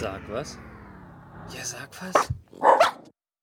[0.00, 0.56] Sag was?
[1.52, 2.32] Ja, sag was.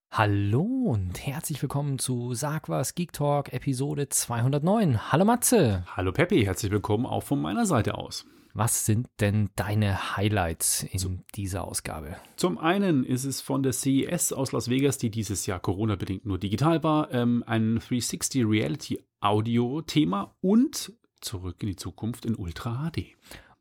[0.09, 5.12] Hallo und herzlich willkommen zu Sag was Geek Talk Episode 209.
[5.12, 5.83] Hallo Matze.
[5.97, 8.26] Hallo Peppi, herzlich willkommen auch von meiner Seite aus.
[8.54, 12.15] Was sind denn deine Highlights in dieser Ausgabe?
[12.37, 16.38] Zum einen ist es von der CES aus Las Vegas, die dieses Jahr Corona-bedingt nur
[16.38, 23.17] digital war, ähm, ein 360 Reality Audio-Thema und zurück in die Zukunft in Ultra HD.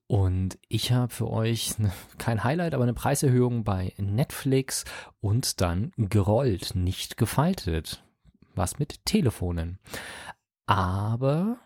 [0.07, 4.85] Und ich habe für euch ne, kein Highlight, aber eine Preiserhöhung bei Netflix
[5.21, 8.05] und dann gerollt, nicht gefaltet.
[8.55, 9.79] Was mit Telefonen.
[10.67, 11.59] Aber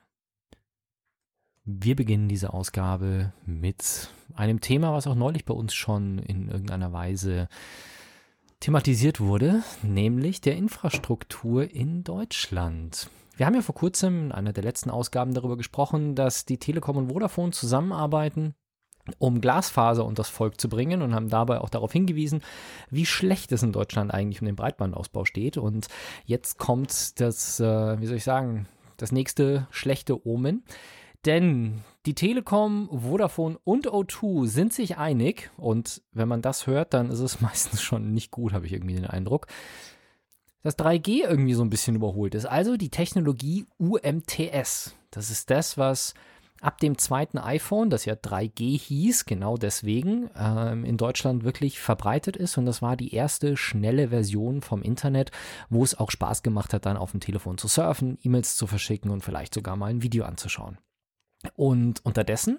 [1.64, 6.92] wir beginnen diese Ausgabe mit einem Thema, was auch neulich bei uns schon in irgendeiner
[6.92, 7.48] Weise
[8.60, 13.10] thematisiert wurde, nämlich der Infrastruktur in Deutschland.
[13.38, 16.96] Wir haben ja vor kurzem in einer der letzten Ausgaben darüber gesprochen, dass die Telekom
[16.96, 18.56] und Vodafone zusammenarbeiten,
[19.18, 22.42] um Glasfaser und das Volk zu bringen und haben dabei auch darauf hingewiesen,
[22.90, 25.56] wie schlecht es in Deutschland eigentlich um den Breitbandausbau steht.
[25.56, 25.86] Und
[26.24, 30.64] jetzt kommt das, äh, wie soll ich sagen, das nächste schlechte Omen.
[31.24, 37.08] Denn die Telekom, Vodafone und O2 sind sich einig und wenn man das hört, dann
[37.08, 39.46] ist es meistens schon nicht gut, habe ich irgendwie den Eindruck
[40.62, 42.46] dass 3G irgendwie so ein bisschen überholt ist.
[42.46, 44.94] Also die Technologie UMTS.
[45.10, 46.14] Das ist das, was
[46.60, 52.36] ab dem zweiten iPhone, das ja 3G hieß, genau deswegen, ähm, in Deutschland wirklich verbreitet
[52.36, 52.58] ist.
[52.58, 55.30] Und das war die erste schnelle Version vom Internet,
[55.70, 59.10] wo es auch Spaß gemacht hat, dann auf dem Telefon zu surfen, E-Mails zu verschicken
[59.10, 60.78] und vielleicht sogar mal ein Video anzuschauen.
[61.54, 62.58] Und unterdessen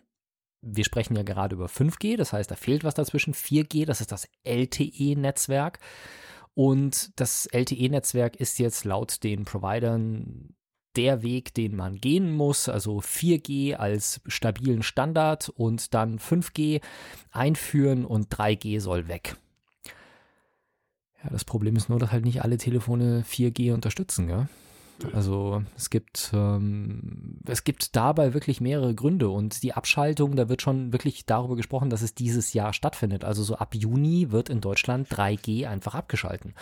[0.61, 3.33] wir sprechen ja gerade über 5G, das heißt, da fehlt was dazwischen.
[3.33, 5.79] 4G, das ist das LTE-Netzwerk.
[6.53, 10.55] Und das LTE-Netzwerk ist jetzt laut den Providern
[10.95, 16.81] der Weg, den man gehen muss, also 4G als stabilen Standard und dann 5G
[17.31, 19.35] einführen und 3G soll weg.
[21.23, 24.47] Ja, das Problem ist nur, dass halt nicht alle Telefone 4G unterstützen, gell?
[25.13, 30.61] Also es gibt, ähm, es gibt dabei wirklich mehrere Gründe und die Abschaltung, da wird
[30.61, 33.23] schon wirklich darüber gesprochen, dass es dieses Jahr stattfindet.
[33.23, 36.53] Also so ab Juni wird in Deutschland 3G einfach abgeschalten.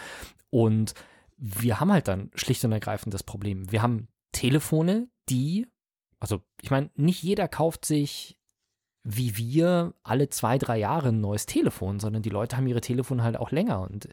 [0.49, 0.93] Und
[1.37, 3.71] wir haben halt dann schlicht und ergreifend das Problem.
[3.71, 5.67] Wir haben Telefone, die,
[6.19, 8.36] also ich meine, nicht jeder kauft sich
[9.09, 13.23] wie wir alle zwei, drei Jahre ein neues Telefon, sondern die Leute haben ihre Telefone
[13.23, 13.79] halt auch länger.
[13.79, 14.09] Und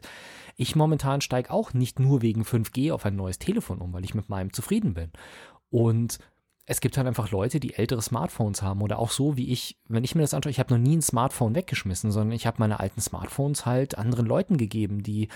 [0.55, 4.15] ich momentan steige auch nicht nur wegen 5G auf ein neues Telefon um, weil ich
[4.15, 5.11] mit meinem zufrieden bin.
[5.69, 6.19] Und
[6.65, 10.05] es gibt halt einfach Leute, die ältere Smartphones haben oder auch so wie ich, wenn
[10.05, 12.79] ich mir das anschaue, ich habe noch nie ein Smartphone weggeschmissen, sondern ich habe meine
[12.79, 15.27] alten Smartphones halt anderen Leuten gegeben, die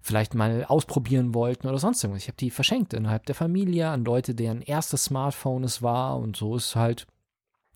[0.00, 2.22] vielleicht mal ausprobieren wollten oder sonst irgendwas.
[2.22, 6.36] Ich habe die verschenkt innerhalb der Familie an Leute, deren erstes Smartphone es war und
[6.36, 7.08] so ist halt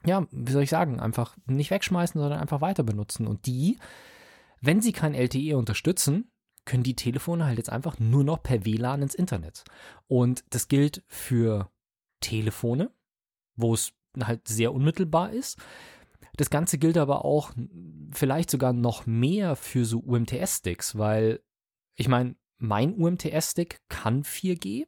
[0.05, 3.27] ja, wie soll ich sagen, einfach nicht wegschmeißen, sondern einfach weiter benutzen.
[3.27, 3.77] Und die,
[4.61, 6.31] wenn sie kein LTE unterstützen,
[6.65, 9.63] können die Telefone halt jetzt einfach nur noch per WLAN ins Internet.
[10.07, 11.69] Und das gilt für
[12.19, 12.91] Telefone,
[13.55, 15.59] wo es halt sehr unmittelbar ist.
[16.37, 17.51] Das Ganze gilt aber auch
[18.11, 21.41] vielleicht sogar noch mehr für so UMTS-Sticks, weil
[21.95, 24.87] ich meine, mein UMTS-Stick kann 4G,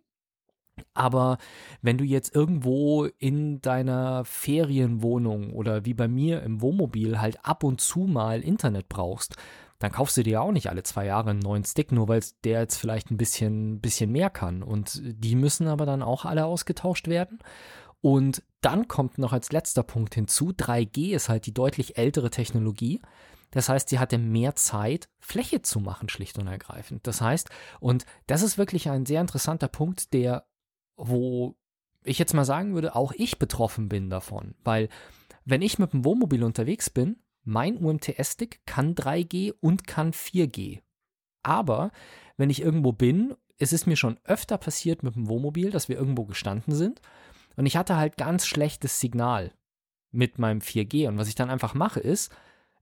[0.93, 1.37] aber
[1.81, 7.63] wenn du jetzt irgendwo in deiner Ferienwohnung oder wie bei mir im Wohnmobil halt ab
[7.63, 9.35] und zu mal Internet brauchst,
[9.79, 12.61] dann kaufst du dir auch nicht alle zwei Jahre einen neuen Stick, nur weil der
[12.61, 14.63] jetzt vielleicht ein bisschen, bisschen mehr kann.
[14.63, 17.39] Und die müssen aber dann auch alle ausgetauscht werden.
[18.01, 23.01] Und dann kommt noch als letzter Punkt hinzu, 3G ist halt die deutlich ältere Technologie.
[23.51, 27.07] Das heißt, sie hatte mehr Zeit, Fläche zu machen, schlicht und ergreifend.
[27.07, 27.49] Das heißt,
[27.79, 30.46] und das ist wirklich ein sehr interessanter Punkt, der
[30.97, 31.55] wo
[32.03, 34.55] ich jetzt mal sagen würde, auch ich betroffen bin davon.
[34.63, 34.89] Weil
[35.45, 40.81] wenn ich mit dem Wohnmobil unterwegs bin, mein UMTS-Stick kann 3G und kann 4G.
[41.43, 41.91] Aber
[42.35, 45.97] wenn ich irgendwo bin, es ist mir schon öfter passiert mit dem Wohnmobil, dass wir
[45.97, 47.01] irgendwo gestanden sind
[47.57, 49.51] und ich hatte halt ganz schlechtes Signal
[50.11, 51.07] mit meinem 4G.
[51.09, 52.31] Und was ich dann einfach mache ist,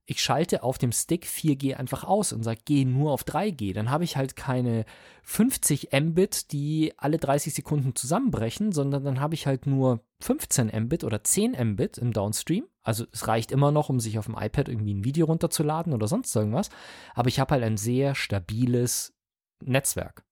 [0.06, 3.74] ich schalte auf dem Stick 4G einfach aus und sage, geh nur auf 3G.
[3.74, 4.84] Dann habe ich halt keine
[5.24, 11.02] 50 Mbit, die alle 30 Sekunden zusammenbrechen, sondern dann habe ich halt nur 15 Mbit
[11.02, 12.64] oder 10 Mbit im Downstream.
[12.82, 16.06] Also es reicht immer noch, um sich auf dem iPad irgendwie ein Video runterzuladen oder
[16.06, 16.70] sonst irgendwas.
[17.14, 19.12] Aber ich habe halt ein sehr stabiles
[19.60, 20.25] Netzwerk.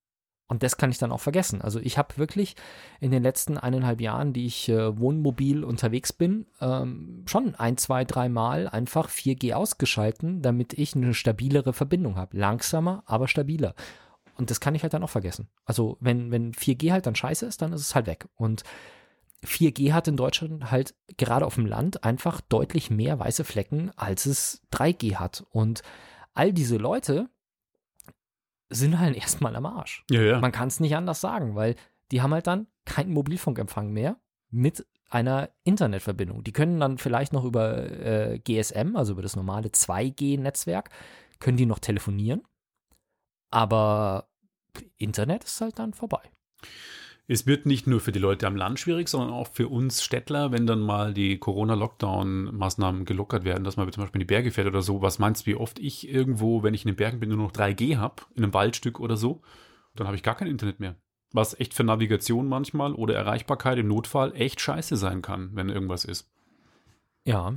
[0.55, 1.63] Und das kann ich dann auch vergessen.
[1.63, 2.55] Also ich habe wirklich
[3.01, 8.05] in den letzten eineinhalb Jahren, die ich äh, wohnmobil unterwegs bin, ähm, schon ein, zwei,
[8.05, 12.39] drei Mal einfach 4G ausgeschalten, damit ich eine stabilere Verbindung habe.
[12.39, 13.75] Langsamer, aber stabiler.
[14.37, 15.49] Und das kann ich halt dann auch vergessen.
[15.65, 18.29] Also wenn, wenn 4G halt dann scheiße ist, dann ist es halt weg.
[18.37, 18.63] Und
[19.45, 24.25] 4G hat in Deutschland halt gerade auf dem Land einfach deutlich mehr weiße Flecken, als
[24.27, 25.45] es 3G hat.
[25.51, 25.83] Und
[26.33, 27.29] all diese Leute
[28.71, 30.05] sind halt erstmal am Arsch.
[30.11, 30.41] Ja, ja.
[30.41, 31.77] Man kann es nicht anders sagen, weil
[32.11, 34.17] die haben halt dann keinen Mobilfunkempfang mehr
[34.51, 36.45] mit einer Internetverbindung.
[36.45, 40.91] Die können dann vielleicht noch über äh, GSM, also über das normale 2G-Netzwerk,
[41.41, 42.43] können die noch telefonieren.
[43.51, 44.29] Aber
[44.97, 46.23] Internet ist halt dann vorbei.
[47.27, 50.53] Es wird nicht nur für die Leute am Land schwierig, sondern auch für uns Städtler,
[50.53, 54.67] wenn dann mal die Corona-Lockdown-Maßnahmen gelockert werden, dass man zum Beispiel in die Berge fährt
[54.67, 55.01] oder so.
[55.01, 57.53] Was meinst du, wie oft ich irgendwo, wenn ich in den Bergen bin, nur noch
[57.53, 59.41] 3G habe, in einem Waldstück oder so,
[59.95, 60.97] dann habe ich gar kein Internet mehr.
[61.33, 66.05] Was echt für Navigation manchmal oder Erreichbarkeit im Notfall echt scheiße sein kann, wenn irgendwas
[66.05, 66.31] ist.
[67.25, 67.55] Ja,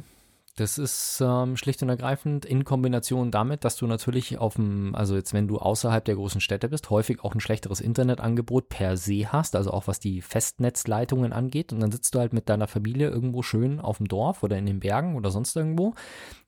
[0.58, 5.16] das ist ähm, schlicht und ergreifend in Kombination damit, dass du natürlich auf dem, also
[5.16, 9.32] jetzt wenn du außerhalb der großen Städte bist, häufig auch ein schlechteres Internetangebot per se
[9.32, 11.72] hast, also auch was die Festnetzleitungen angeht.
[11.72, 14.66] Und dann sitzt du halt mit deiner Familie irgendwo schön auf dem Dorf oder in
[14.66, 15.94] den Bergen oder sonst irgendwo,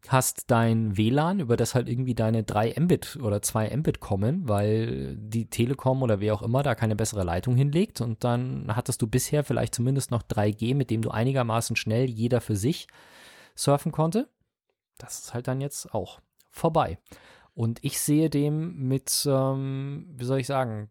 [0.08, 5.18] hast dein WLAN, über das halt irgendwie deine 3 Mbit oder 2 Mbit kommen, weil
[5.18, 8.02] die Telekom oder wer auch immer da keine bessere Leitung hinlegt.
[8.02, 12.42] Und dann hattest du bisher vielleicht zumindest noch 3G, mit dem du einigermaßen schnell jeder
[12.42, 12.88] für sich
[13.60, 14.30] surfen konnte.
[14.98, 16.20] Das ist halt dann jetzt auch
[16.50, 17.00] vorbei.
[17.54, 20.90] Und ich sehe dem mit, ähm, wie soll ich sagen,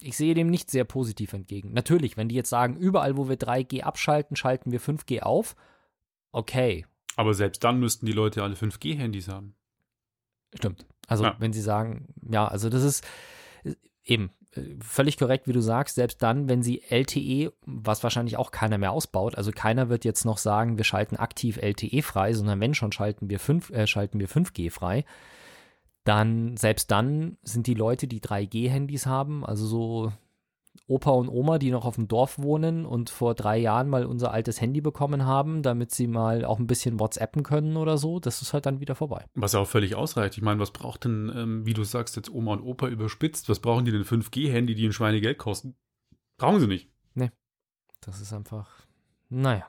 [0.00, 1.72] ich sehe dem nicht sehr positiv entgegen.
[1.72, 5.56] Natürlich, wenn die jetzt sagen, überall, wo wir 3G abschalten, schalten wir 5G auf,
[6.32, 6.86] okay.
[7.16, 9.56] Aber selbst dann müssten die Leute alle 5G-Handys haben.
[10.54, 10.86] Stimmt.
[11.06, 11.36] Also, ja.
[11.38, 13.06] wenn sie sagen, ja, also das ist
[14.04, 14.30] eben,
[14.80, 18.92] völlig korrekt, wie du sagst, selbst dann, wenn sie LTE, was wahrscheinlich auch keiner mehr
[18.92, 22.90] ausbaut, also keiner wird jetzt noch sagen, wir schalten aktiv LTE frei, sondern wenn schon
[22.90, 25.04] schalten wir, 5, äh, schalten wir 5G frei,
[26.04, 30.12] dann selbst dann sind die Leute, die 3G-Handys haben, also so
[30.90, 34.32] Opa und Oma, die noch auf dem Dorf wohnen und vor drei Jahren mal unser
[34.32, 38.42] altes Handy bekommen haben, damit sie mal auch ein bisschen WhatsAppen können oder so, das
[38.42, 39.24] ist halt dann wieder vorbei.
[39.34, 40.36] Was ja auch völlig ausreicht.
[40.36, 43.60] Ich meine, was braucht denn, ähm, wie du sagst, jetzt Oma und Opa überspitzt, was
[43.60, 45.76] brauchen die denn 5G-Handy, die ein Schweinegeld kosten?
[46.38, 46.90] Brauchen sie nicht.
[47.14, 47.30] Nee.
[48.00, 48.68] Das ist einfach,
[49.28, 49.68] naja.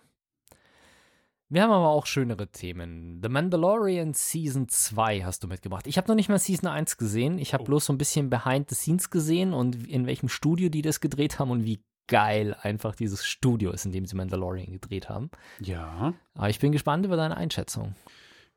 [1.52, 3.20] Wir haben aber auch schönere Themen.
[3.22, 5.86] The Mandalorian Season 2 hast du mitgebracht.
[5.86, 7.38] Ich habe noch nicht mal Season 1 gesehen.
[7.40, 7.66] Ich habe oh.
[7.66, 11.40] bloß so ein bisschen Behind the Scenes gesehen und in welchem Studio die das gedreht
[11.40, 15.30] haben und wie geil einfach dieses Studio ist, in dem sie Mandalorian gedreht haben.
[15.60, 16.14] Ja.
[16.36, 17.96] Aber ich bin gespannt über deine Einschätzung.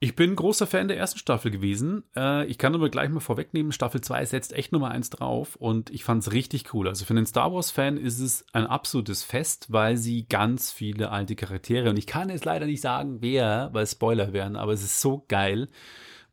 [0.05, 2.05] Ich bin großer Fan der ersten Staffel gewesen.
[2.15, 5.89] Äh, ich kann aber gleich mal vorwegnehmen, Staffel 2 setzt echt Nummer 1 drauf und
[5.89, 6.89] ich fand es richtig cool.
[6.89, 11.37] Also für einen Star Wars-Fan ist es ein absolutes Fest, weil sie ganz viele alte
[11.37, 15.01] Charaktere, und ich kann jetzt leider nicht sagen, wer, weil Spoiler wären, aber es ist
[15.01, 15.71] so geil,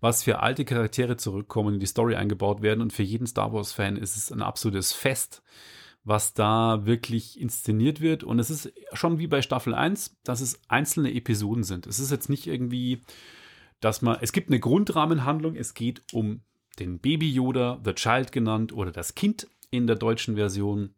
[0.02, 3.96] was für alte Charaktere zurückkommen, in die Story eingebaut werden und für jeden Star Wars-Fan
[3.96, 5.44] ist es ein absolutes Fest
[6.04, 8.24] was da wirklich inszeniert wird.
[8.24, 11.86] Und es ist schon wie bei Staffel 1, dass es einzelne Episoden sind.
[11.86, 13.04] Es ist jetzt nicht irgendwie
[13.82, 16.42] dass man, es gibt eine Grundrahmenhandlung, es geht um
[16.80, 20.94] den Baby Yoda, The Child genannt, oder das Kind in der deutschen Version.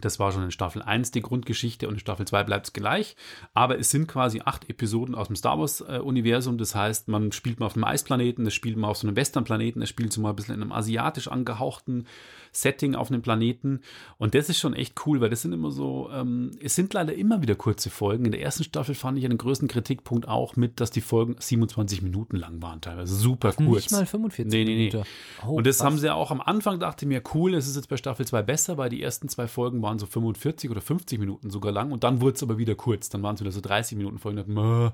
[0.00, 3.16] Das war schon in Staffel 1 die Grundgeschichte und in Staffel 2 bleibt es gleich.
[3.54, 6.54] Aber es sind quasi acht Episoden aus dem Star Wars-Universum.
[6.54, 9.16] Äh, das heißt, man spielt mal auf einem Eisplaneten, es spielt mal auf so einem
[9.16, 12.06] Westernplaneten, es spielt so mal ein bisschen in einem asiatisch angehauchten
[12.52, 13.80] Setting auf einem Planeten.
[14.18, 17.14] Und das ist schon echt cool, weil das sind immer so, ähm, es sind leider
[17.14, 18.24] immer wieder kurze Folgen.
[18.24, 22.02] In der ersten Staffel fand ich einen größten Kritikpunkt auch mit, dass die Folgen 27
[22.02, 23.84] Minuten lang waren, teilweise super kurz.
[23.84, 24.88] Nicht mal 45 nee, nee, nee.
[24.88, 25.08] Minuten.
[25.46, 25.86] Oh, und das was?
[25.86, 28.42] haben sie auch am Anfang, dachte ich mir, cool, es ist jetzt bei Staffel 2
[28.42, 32.04] besser, weil die ersten zwei Folgen waren so 45 oder 50 Minuten sogar lang und
[32.04, 33.08] dann wurde es aber wieder kurz.
[33.08, 34.92] Dann waren es wieder so 30 Minuten Folgen.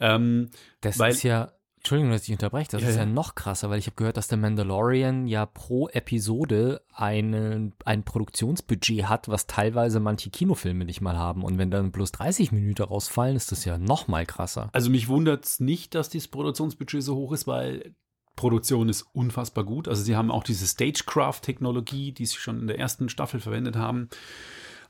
[0.00, 0.50] Ähm,
[0.80, 1.52] das weil, ist ja
[1.82, 4.16] Entschuldigung, dass ich unterbreche, das ja, ist ja, ja, noch krasser, weil ich habe gehört,
[4.16, 11.00] dass der Mandalorian ja pro Episode einen, ein Produktionsbudget hat, was teilweise manche Kinofilme nicht
[11.00, 11.42] mal haben.
[11.42, 14.70] Und wenn dann bloß 30 Minuten rausfallen, ist das ja noch mal krasser.
[14.72, 17.96] Also mich wundert es nicht, dass dieses Produktionsbudget so hoch ist, weil
[18.42, 19.86] Produktion ist unfassbar gut.
[19.86, 24.08] Also sie haben auch diese Stagecraft-Technologie, die sie schon in der ersten Staffel verwendet haben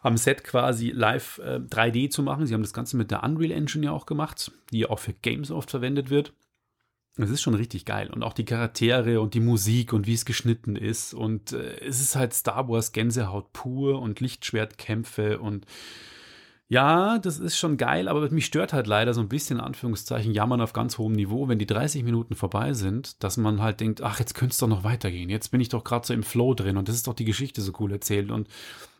[0.02, 2.46] am Set quasi live äh, 3D zu machen.
[2.46, 5.50] Sie haben das Ganze mit der Unreal Engine ja auch gemacht, die auch für Games
[5.50, 6.32] oft verwendet wird.
[7.16, 8.10] Es ist schon richtig geil.
[8.10, 11.14] Und auch die Charaktere und die Musik und wie es geschnitten ist.
[11.14, 15.66] Und äh, es ist halt Star Wars Gänsehaut pur und Lichtschwertkämpfe und
[16.72, 20.62] ja, das ist schon geil, aber mich stört halt leider so ein bisschen, Anführungszeichen, Jammern
[20.62, 24.18] auf ganz hohem Niveau, wenn die 30 Minuten vorbei sind, dass man halt denkt, ach,
[24.20, 25.28] jetzt könnte es doch noch weitergehen.
[25.28, 27.60] Jetzt bin ich doch gerade so im Flow drin und das ist doch die Geschichte
[27.60, 28.48] so cool erzählt und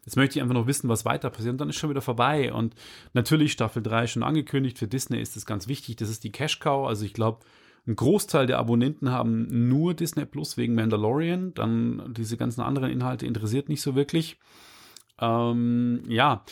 [0.05, 2.53] jetzt möchte ich einfach noch wissen, was weiter passiert und dann ist schon wieder vorbei.
[2.53, 2.75] Und
[3.15, 6.59] natürlich Staffel 3 schon angekündigt, für Disney ist das ganz wichtig, das ist die Cash
[6.59, 7.39] Cow, also ich glaube,
[7.87, 11.53] ein Großteil der Abonnenten haben nur Disney Plus wegen Mandalorian.
[11.55, 14.39] Dann diese ganzen anderen Inhalte interessiert nicht so wirklich.
[15.19, 16.45] Ähm, ja,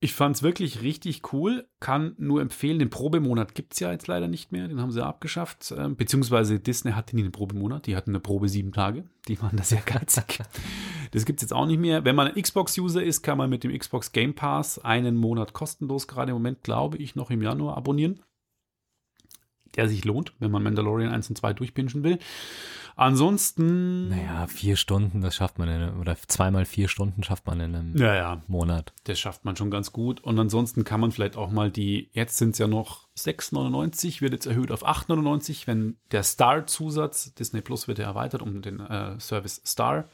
[0.00, 1.66] Ich fand es wirklich richtig cool.
[1.80, 4.68] Kann nur empfehlen, den Probemonat gibt es ja jetzt leider nicht mehr.
[4.68, 5.74] Den haben sie abgeschafft.
[5.76, 7.86] Ähm, beziehungsweise Disney hatte nie einen Probemonat.
[7.86, 9.04] Die hatten eine Probe sieben Tage.
[9.26, 10.38] Die waren da sehr geizig.
[11.10, 12.04] das gibt es jetzt auch nicht mehr.
[12.04, 16.06] Wenn man ein Xbox-User ist, kann man mit dem Xbox Game Pass einen Monat kostenlos,
[16.06, 18.20] gerade im Moment, glaube ich, noch im Januar abonnieren
[19.76, 22.18] der sich lohnt, wenn man Mandalorian 1 und 2 durchpinschen will.
[22.98, 24.08] Ansonsten.
[24.08, 27.76] Naja, vier Stunden, das schafft man in einem, oder zweimal vier Stunden schafft man in
[27.76, 28.42] einem ja, ja.
[28.48, 28.92] Monat.
[29.04, 30.20] Das schafft man schon ganz gut.
[30.20, 34.32] Und ansonsten kann man vielleicht auch mal die, jetzt sind es ja noch 6,99, wird
[34.32, 39.20] jetzt erhöht auf 8,99, wenn der Star-Zusatz, Disney Plus wird ja erweitert um den äh,
[39.20, 40.08] Service Star.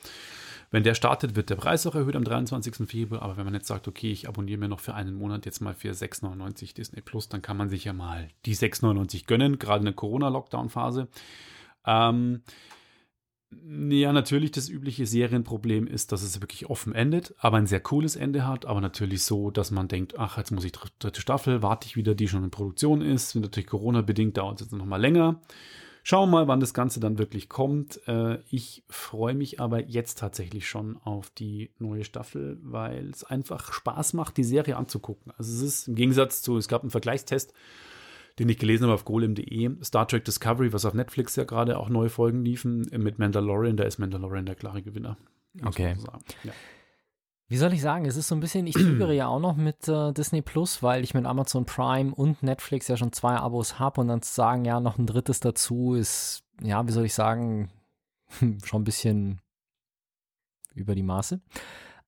[0.71, 2.87] Wenn der startet, wird der Preis auch erhöht am 23.
[2.87, 3.23] Februar.
[3.23, 5.73] Aber wenn man jetzt sagt, okay, ich abonniere mir noch für einen Monat jetzt mal
[5.73, 9.87] für 6,99 Disney Plus, dann kann man sich ja mal die 6,99 gönnen, gerade in
[9.87, 11.09] der Corona-Lockdown-Phase.
[11.87, 12.43] Ähm,
[13.91, 18.17] ja, natürlich, das übliche Serienproblem ist, dass es wirklich offen endet, aber ein sehr cooles
[18.17, 21.87] Ende hat, aber natürlich so, dass man denkt, ach, jetzt muss ich dritte Staffel, warte
[21.87, 23.35] ich wieder, die schon in Produktion ist.
[23.35, 25.41] Natürlich Corona-bedingt dauert es jetzt noch mal länger.
[26.07, 28.07] Schauen wir mal, wann das Ganze dann wirklich kommt.
[28.07, 33.73] Äh, ich freue mich aber jetzt tatsächlich schon auf die neue Staffel, weil es einfach
[33.73, 35.33] Spaß macht, die Serie anzugucken.
[35.39, 37.55] Also es ist im Gegensatz zu, es gab einen Vergleichstest,
[38.39, 41.89] den ich gelesen habe auf golem.de, Star Trek Discovery, was auf Netflix ja gerade auch
[41.89, 45.17] neue Folgen liefen, mit Mandalorian, da ist Mandalorian der klare Gewinner.
[45.65, 45.97] Okay.
[46.43, 46.53] Ja
[47.49, 49.87] wie soll ich sagen, es ist so ein bisschen, ich zögere ja auch noch mit
[49.87, 54.01] äh, Disney Plus, weil ich mit Amazon Prime und Netflix ja schon zwei Abos habe
[54.01, 57.71] und dann zu sagen, ja, noch ein drittes dazu ist, ja, wie soll ich sagen,
[58.65, 59.41] schon ein bisschen
[60.75, 61.41] über die Maße.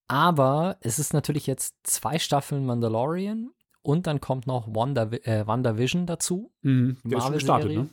[0.08, 3.50] Aber es ist natürlich jetzt zwei Staffeln Mandalorian
[3.86, 6.50] und dann kommt noch Wanda, äh, WandaVision dazu.
[6.62, 7.88] Mhm, der ist gestartet, ne?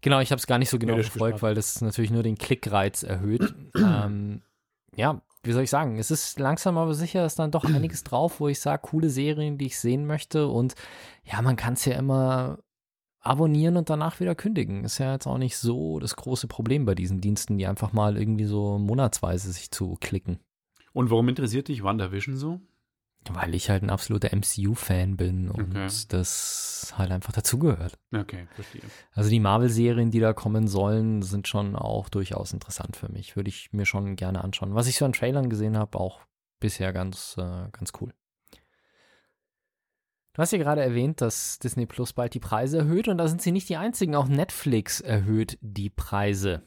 [0.00, 3.02] Genau, ich habe es gar nicht so genau verfolgt, weil das natürlich nur den Klickreiz
[3.02, 3.52] erhöht.
[3.74, 4.42] ähm,
[4.94, 8.38] ja, wie soll ich sagen, es ist langsam aber sicher, ist dann doch einiges drauf,
[8.38, 10.46] wo ich sage, coole Serien, die ich sehen möchte.
[10.46, 10.76] Und
[11.24, 12.60] ja, man kann es ja immer
[13.18, 14.84] abonnieren und danach wieder kündigen.
[14.84, 18.16] Ist ja jetzt auch nicht so das große Problem bei diesen Diensten, die einfach mal
[18.16, 20.38] irgendwie so monatsweise sich zu klicken.
[20.92, 22.60] Und warum interessiert dich WandaVision so?
[23.30, 25.88] Weil ich halt ein absoluter MCU-Fan bin und okay.
[26.08, 27.98] das halt einfach dazugehört.
[28.14, 28.82] Okay, verstehe.
[29.12, 33.36] Also die Marvel-Serien, die da kommen sollen, sind schon auch durchaus interessant für mich.
[33.36, 34.74] Würde ich mir schon gerne anschauen.
[34.74, 36.20] Was ich so an Trailern gesehen habe, auch
[36.58, 38.14] bisher ganz, äh, ganz cool.
[40.32, 43.42] Du hast ja gerade erwähnt, dass Disney Plus bald die Preise erhöht und da sind
[43.42, 44.14] sie nicht die einzigen.
[44.14, 46.62] Auch Netflix erhöht die Preise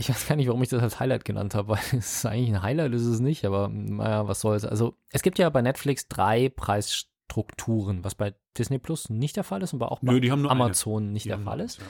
[0.00, 2.50] ich weiß gar nicht, warum ich das als Highlight genannt habe, weil es ist eigentlich
[2.50, 4.64] ein Highlight, ist es nicht, aber naja, was soll's.
[4.64, 9.62] Also es gibt ja bei Netflix drei Preisstrukturen, was bei Disney Plus nicht der Fall
[9.62, 11.12] ist und auch bei Nö, Amazon eine.
[11.12, 11.78] nicht die der Fall ist.
[11.78, 11.86] Ja.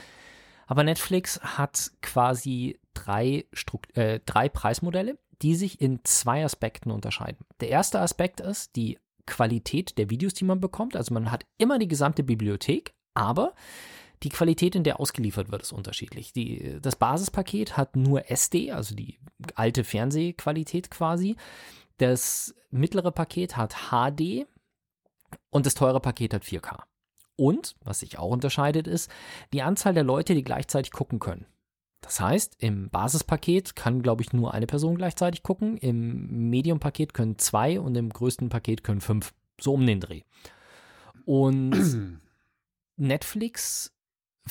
[0.67, 7.45] Aber Netflix hat quasi drei, Strukt äh, drei Preismodelle, die sich in zwei Aspekten unterscheiden.
[7.61, 10.95] Der erste Aspekt ist die Qualität der Videos, die man bekommt.
[10.95, 13.53] Also man hat immer die gesamte Bibliothek, aber
[14.23, 16.33] die Qualität, in der ausgeliefert wird, ist unterschiedlich.
[16.33, 19.19] Die, das Basispaket hat nur SD, also die
[19.55, 21.35] alte Fernsehqualität quasi.
[21.97, 24.47] Das mittlere Paket hat HD
[25.49, 26.83] und das teure Paket hat 4K.
[27.35, 29.09] Und, was sich auch unterscheidet, ist
[29.53, 31.47] die Anzahl der Leute, die gleichzeitig gucken können.
[32.01, 35.77] Das heißt, im Basispaket kann, glaube ich, nur eine Person gleichzeitig gucken.
[35.77, 39.33] Im Medium-Paket können zwei und im größten Paket können fünf.
[39.59, 40.23] So um den Dreh.
[41.25, 42.19] Und
[42.97, 43.93] Netflix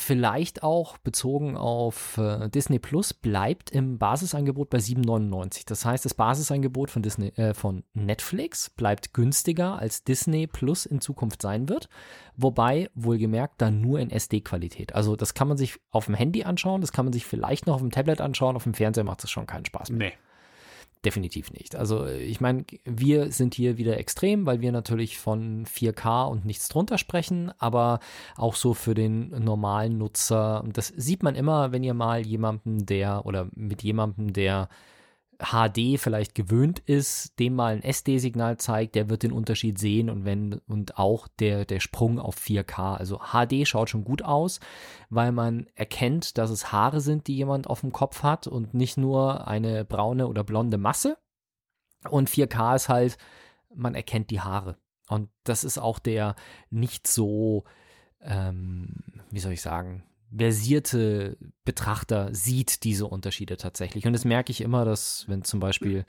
[0.01, 5.65] vielleicht auch bezogen auf äh, Disney Plus bleibt im Basisangebot bei 7,99.
[5.67, 11.01] Das heißt, das Basisangebot von Disney äh, von Netflix bleibt günstiger als Disney Plus in
[11.01, 11.89] Zukunft sein wird,
[12.37, 14.95] wobei wohlgemerkt dann nur in SD-Qualität.
[14.95, 17.75] Also das kann man sich auf dem Handy anschauen, das kann man sich vielleicht noch
[17.75, 20.09] auf dem Tablet anschauen, auf dem Fernseher macht es schon keinen Spaß mehr.
[20.09, 20.15] Nee
[21.05, 21.77] definitiv nicht.
[21.77, 26.69] Also ich meine, wir sind hier wieder extrem, weil wir natürlich von 4K und nichts
[26.69, 28.01] drunter sprechen, aber
[28.37, 33.25] auch so für den normalen Nutzer, das sieht man immer, wenn ihr mal jemanden, der
[33.25, 34.69] oder mit jemandem, der
[35.41, 40.25] HD vielleicht gewöhnt ist, dem mal ein SD-Signal zeigt, der wird den Unterschied sehen und
[40.25, 42.97] wenn und auch der, der Sprung auf 4K.
[42.97, 44.61] Also HD schaut schon gut aus,
[45.09, 48.97] weil man erkennt, dass es Haare sind, die jemand auf dem Kopf hat und nicht
[48.97, 51.17] nur eine braune oder blonde Masse.
[52.09, 53.19] Und 4K ist halt,
[53.75, 54.77] man erkennt die Haare.
[55.09, 56.37] Und das ist auch der
[56.71, 57.65] nicht so,
[58.23, 60.05] ähm, wie soll ich sagen,
[60.37, 64.07] versierte Betrachter sieht diese Unterschiede tatsächlich.
[64.07, 66.05] Und das merke ich immer, dass wenn zum Beispiel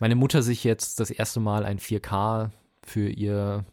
[0.00, 2.50] meine Mutter sich jetzt das erste Mal ein 4K
[2.84, 3.64] für ihr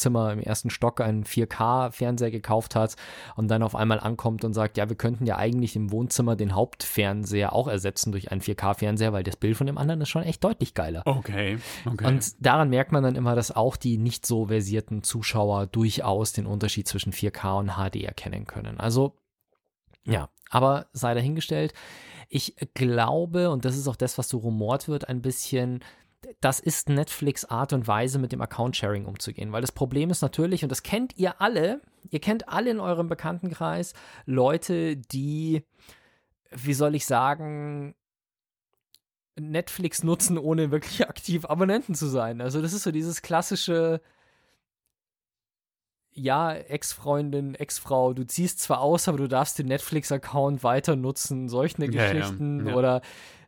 [0.00, 2.96] Zimmer im ersten Stock einen 4K-Fernseher gekauft hat
[3.36, 6.54] und dann auf einmal ankommt und sagt, ja, wir könnten ja eigentlich im Wohnzimmer den
[6.54, 10.42] Hauptfernseher auch ersetzen durch einen 4K-Fernseher, weil das Bild von dem anderen ist schon echt
[10.42, 11.02] deutlich geiler.
[11.04, 12.06] Okay, okay.
[12.06, 16.46] Und daran merkt man dann immer, dass auch die nicht so versierten Zuschauer durchaus den
[16.46, 18.80] Unterschied zwischen 4K und HD erkennen können.
[18.80, 19.16] Also,
[20.04, 21.74] ja, aber sei dahingestellt.
[22.32, 25.82] Ich glaube, und das ist auch das, was so rumort wird, ein bisschen,
[26.40, 29.52] das ist Netflix Art und Weise, mit dem Account-Sharing umzugehen.
[29.52, 33.08] Weil das Problem ist natürlich, und das kennt ihr alle, ihr kennt alle in eurem
[33.08, 33.94] Bekanntenkreis
[34.26, 35.64] Leute, die,
[36.50, 37.94] wie soll ich sagen,
[39.38, 42.40] Netflix nutzen, ohne wirklich aktiv Abonnenten zu sein.
[42.40, 44.00] Also das ist so dieses klassische,
[46.12, 51.84] ja, Ex-Freundin, Ex-Frau, du ziehst zwar aus, aber du darfst den Netflix-Account weiter nutzen, solche
[51.84, 52.76] Ja, Geschichten ja, ja.
[52.76, 53.00] oder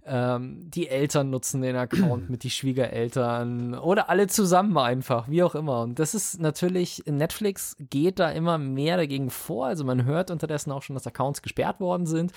[0.04, 5.54] ähm, die Eltern nutzen den Account mit die Schwiegereltern oder alle zusammen einfach, wie auch
[5.54, 5.82] immer.
[5.82, 9.66] Und das ist natürlich, Netflix geht da immer mehr dagegen vor.
[9.66, 12.32] Also man hört unterdessen auch schon, dass Accounts gesperrt worden sind.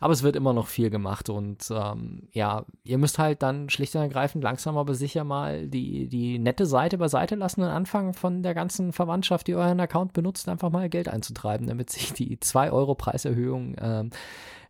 [0.00, 3.96] Aber es wird immer noch viel gemacht und ähm, ja, ihr müsst halt dann schlicht
[3.96, 8.44] und ergreifend langsam aber sicher mal die, die nette Seite beiseite lassen und anfangen von
[8.44, 12.70] der ganzen Verwandtschaft, die euren Account benutzt, einfach mal Geld einzutreiben, damit sich die 2
[12.70, 14.10] Euro Preiserhöhung ähm,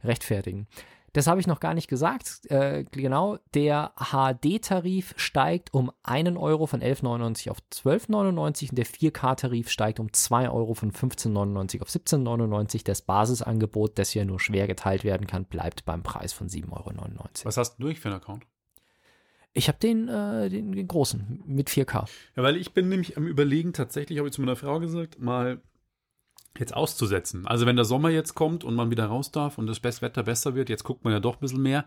[0.02, 0.66] rechtfertigen.
[1.12, 2.50] Das habe ich noch gar nicht gesagt.
[2.50, 9.70] Äh, genau, der HD-Tarif steigt um 1 Euro von 11,99 auf 12,99 und der 4K-Tarif
[9.70, 12.84] steigt um 2 Euro von 15,99 auf 17,99.
[12.84, 17.28] Das Basisangebot, das ja nur schwer geteilt werden kann, bleibt beim Preis von 7,99 Euro.
[17.44, 18.44] Was hast du für einen Account?
[19.54, 22.06] Ich habe den, äh, den, den großen mit 4K.
[22.36, 25.60] Ja, weil ich bin nämlich am überlegen, tatsächlich habe ich zu meiner Frau gesagt, mal
[26.56, 27.46] jetzt auszusetzen.
[27.46, 30.54] Also wenn der Sommer jetzt kommt und man wieder raus darf und das Wetter besser
[30.54, 31.84] wird, jetzt guckt man ja doch ein bisschen mehr.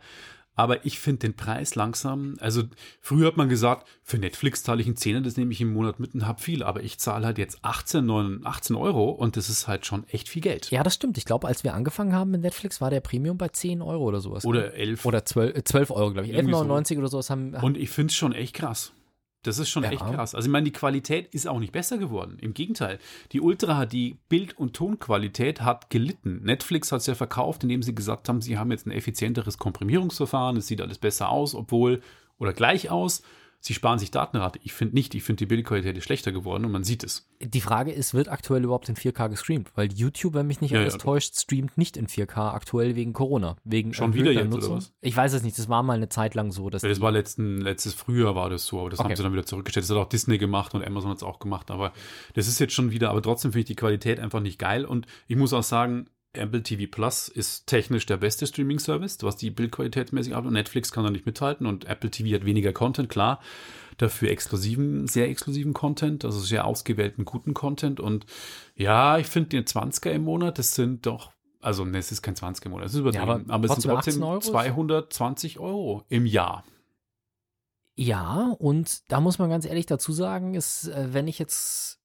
[0.54, 2.64] Aber ich finde den Preis langsam, also
[3.00, 6.00] früher hat man gesagt, für Netflix zahle ich einen Zehner, das nehme ich im Monat
[6.02, 9.50] mit und habe viel, aber ich zahle halt jetzt 18, 9, 18 Euro und das
[9.50, 10.70] ist halt schon echt viel Geld.
[10.70, 11.18] Ja, das stimmt.
[11.18, 14.20] Ich glaube, als wir angefangen haben mit Netflix, war der Premium bei 10 Euro oder
[14.20, 14.44] sowas.
[14.44, 15.06] Oder 11.
[15.06, 16.34] Oder 12, äh, 12 Euro, glaube ich.
[16.34, 16.64] Irgendwie so.
[16.64, 17.54] 11,99 oder sowas haben.
[17.56, 18.92] Und ich finde es schon echt krass.
[19.44, 19.92] Das ist schon Ja.
[19.92, 20.36] echt krass.
[20.36, 22.38] Also ich meine, die Qualität ist auch nicht besser geworden.
[22.40, 23.00] Im Gegenteil.
[23.32, 26.42] Die Ultra HD Bild- und Tonqualität hat gelitten.
[26.44, 30.58] Netflix hat es ja verkauft, indem sie gesagt haben, sie haben jetzt ein effizienteres Komprimierungsverfahren,
[30.58, 32.02] es sieht alles besser aus, obwohl,
[32.38, 33.24] oder gleich aus.
[33.64, 34.60] Sie sparen sich Datenrate.
[34.64, 35.14] Ich finde nicht.
[35.14, 37.30] Ich finde, die Bildqualität ist schlechter geworden und man sieht es.
[37.40, 39.72] Die Frage ist, wird aktuell überhaupt in 4K gestreamt?
[39.76, 41.00] Weil YouTube, wenn mich nicht Ja, alles ja.
[41.00, 43.56] täuscht, streamt nicht in 4K aktuell wegen Corona.
[43.64, 44.94] Wegen Schon wieder jetzt, oder was?
[45.02, 45.60] Ich weiß es nicht.
[45.60, 48.50] Das war mal eine Zeit lang so, dass Ja, Das war letzten, letztes Frühjahr war
[48.50, 49.10] das so, aber das Okay.
[49.10, 49.84] haben sie dann wieder zurückgestellt.
[49.84, 51.94] Das hat auch Disney gemacht und Amazon hat es auch gemacht, aber
[52.34, 55.06] das ist jetzt schon wieder, aber trotzdem finde ich die Qualität einfach nicht geil und
[55.28, 60.14] ich muss auch sagen, Apple TV Plus ist technisch der beste Streaming-Service, was die Bildqualität
[60.14, 60.46] mäßig ab.
[60.46, 63.42] Netflix kann da nicht mithalten und Apple TV hat weniger Content, klar.
[63.98, 68.00] Dafür exklusiven, sehr exklusiven Content, also sehr ausgewählten guten Content.
[68.00, 68.26] Und
[68.76, 72.36] ja, ich finde den 20er im Monat, das sind doch, also ne, es ist kein
[72.36, 74.40] 20er im Monat, es ist übertrieben, Ja, aber aber, es sind trotzdem 18 trotzdem Euro?
[74.40, 76.64] 220 Euro im Jahr.
[77.96, 82.01] Ja, und da muss man ganz ehrlich dazu sagen, ist, äh, wenn ich jetzt,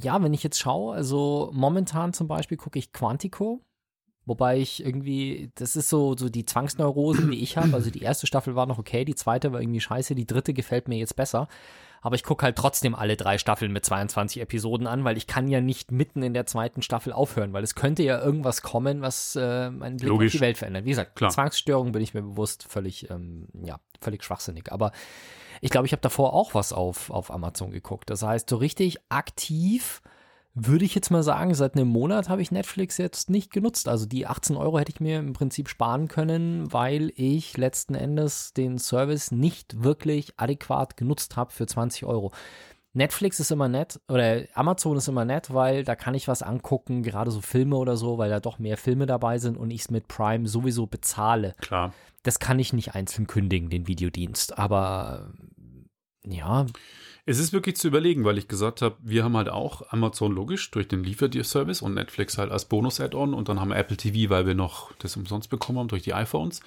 [0.00, 3.60] ja, wenn ich jetzt schaue, also momentan zum Beispiel gucke ich Quantico,
[4.26, 7.74] wobei ich irgendwie, das ist so, so die Zwangsneurosen, die ich habe.
[7.74, 10.88] Also die erste Staffel war noch okay, die zweite war irgendwie scheiße, die dritte gefällt
[10.88, 11.48] mir jetzt besser.
[12.00, 15.48] Aber ich gucke halt trotzdem alle drei Staffeln mit 22 Episoden an, weil ich kann
[15.48, 19.36] ja nicht mitten in der zweiten Staffel aufhören, weil es könnte ja irgendwas kommen, was
[19.36, 20.34] äh, meinen Blick Logisch.
[20.34, 20.84] auf die Welt verändert.
[20.84, 21.30] Wie gesagt, Klar.
[21.30, 24.70] Zwangsstörung bin ich mir bewusst, völlig, ähm, ja, völlig schwachsinnig.
[24.72, 24.92] Aber
[25.60, 28.10] ich glaube, ich habe davor auch was auf, auf Amazon geguckt.
[28.10, 30.02] Das heißt, so richtig aktiv
[30.66, 33.88] würde ich jetzt mal sagen, seit einem Monat habe ich Netflix jetzt nicht genutzt.
[33.88, 38.52] Also die 18 Euro hätte ich mir im Prinzip sparen können, weil ich letzten Endes
[38.52, 42.32] den Service nicht wirklich adäquat genutzt habe für 20 Euro.
[42.94, 47.02] Netflix ist immer nett oder Amazon ist immer nett, weil da kann ich was angucken,
[47.02, 49.90] gerade so Filme oder so, weil da doch mehr Filme dabei sind und ich es
[49.90, 51.54] mit Prime sowieso bezahle.
[51.60, 51.92] Klar.
[52.22, 54.58] Das kann ich nicht einzeln kündigen, den Videodienst.
[54.58, 55.30] Aber
[56.26, 56.66] ja,
[57.28, 60.70] Es ist wirklich zu überlegen, weil ich gesagt habe, wir haben halt auch Amazon logisch
[60.70, 64.46] durch den Lieferservice und Netflix halt als Bonus-Add-on und dann haben wir Apple TV, weil
[64.46, 66.62] wir noch das umsonst bekommen haben durch die iPhones.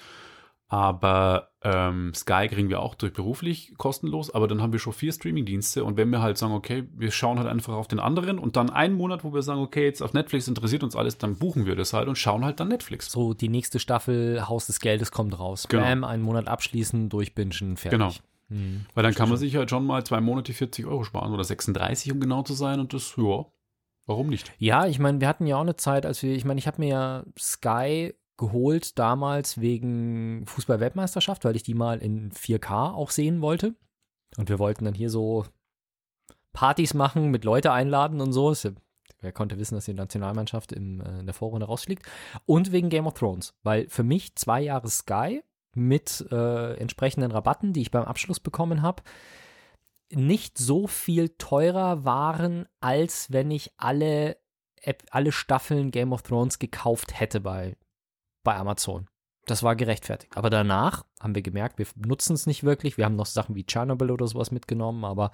[0.68, 5.12] Aber ähm, Sky kriegen wir auch durch beruflich kostenlos, aber dann haben wir schon vier
[5.12, 8.54] Streaming-Dienste und wenn wir halt sagen, okay, wir schauen halt einfach auf den anderen und
[8.54, 11.66] dann einen Monat, wo wir sagen, okay, jetzt auf Netflix interessiert uns alles, dann buchen
[11.66, 13.10] wir das halt und schauen halt dann Netflix.
[13.10, 15.66] so die nächste Staffel Haus des Geldes kommt raus.
[15.68, 15.82] Genau.
[15.82, 17.98] Bam, einen Monat abschließen, durchbingen, fertig.
[17.98, 18.12] Genau.
[18.52, 18.86] Hm.
[18.94, 22.12] Weil dann kann man sich halt schon mal zwei Monate 40 Euro sparen oder 36,
[22.12, 23.44] um genau zu sein und das, ja,
[24.06, 24.52] warum nicht?
[24.58, 26.80] Ja, ich meine, wir hatten ja auch eine Zeit, als wir, ich meine, ich habe
[26.80, 33.40] mir ja Sky geholt damals wegen Fußball-Weltmeisterschaft, weil ich die mal in 4K auch sehen
[33.40, 33.74] wollte.
[34.36, 35.44] Und wir wollten dann hier so
[36.52, 38.52] Partys machen, mit Leute einladen und so.
[38.52, 38.70] Ja-
[39.20, 42.04] Wer konnte wissen, dass die Nationalmannschaft im, äh, in der Vorrunde rausfliegt?
[42.44, 45.42] Und wegen Game of Thrones, weil für mich zwei Jahre Sky
[45.74, 49.02] mit äh, entsprechenden Rabatten, die ich beim Abschluss bekommen habe,
[50.10, 54.36] nicht so viel teurer waren, als wenn ich alle,
[55.10, 57.76] alle Staffeln Game of Thrones gekauft hätte bei,
[58.42, 59.08] bei Amazon.
[59.46, 60.36] Das war gerechtfertigt.
[60.36, 62.96] Aber danach haben wir gemerkt, wir nutzen es nicht wirklich.
[62.96, 65.32] Wir haben noch Sachen wie Chernobyl oder sowas mitgenommen, aber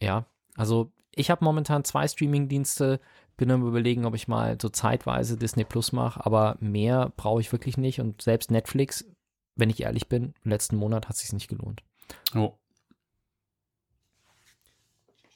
[0.00, 0.26] ja,
[0.56, 3.00] also ich habe momentan zwei Streaming-Dienste,
[3.36, 7.52] bin am überlegen, ob ich mal so zeitweise Disney Plus mache, aber mehr brauche ich
[7.52, 9.04] wirklich nicht und selbst Netflix,
[9.56, 11.82] wenn ich ehrlich bin, im letzten Monat hat es sich nicht gelohnt.
[12.34, 12.58] Oh.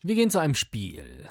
[0.02, 1.26] Wir gehen zu einem Spiel.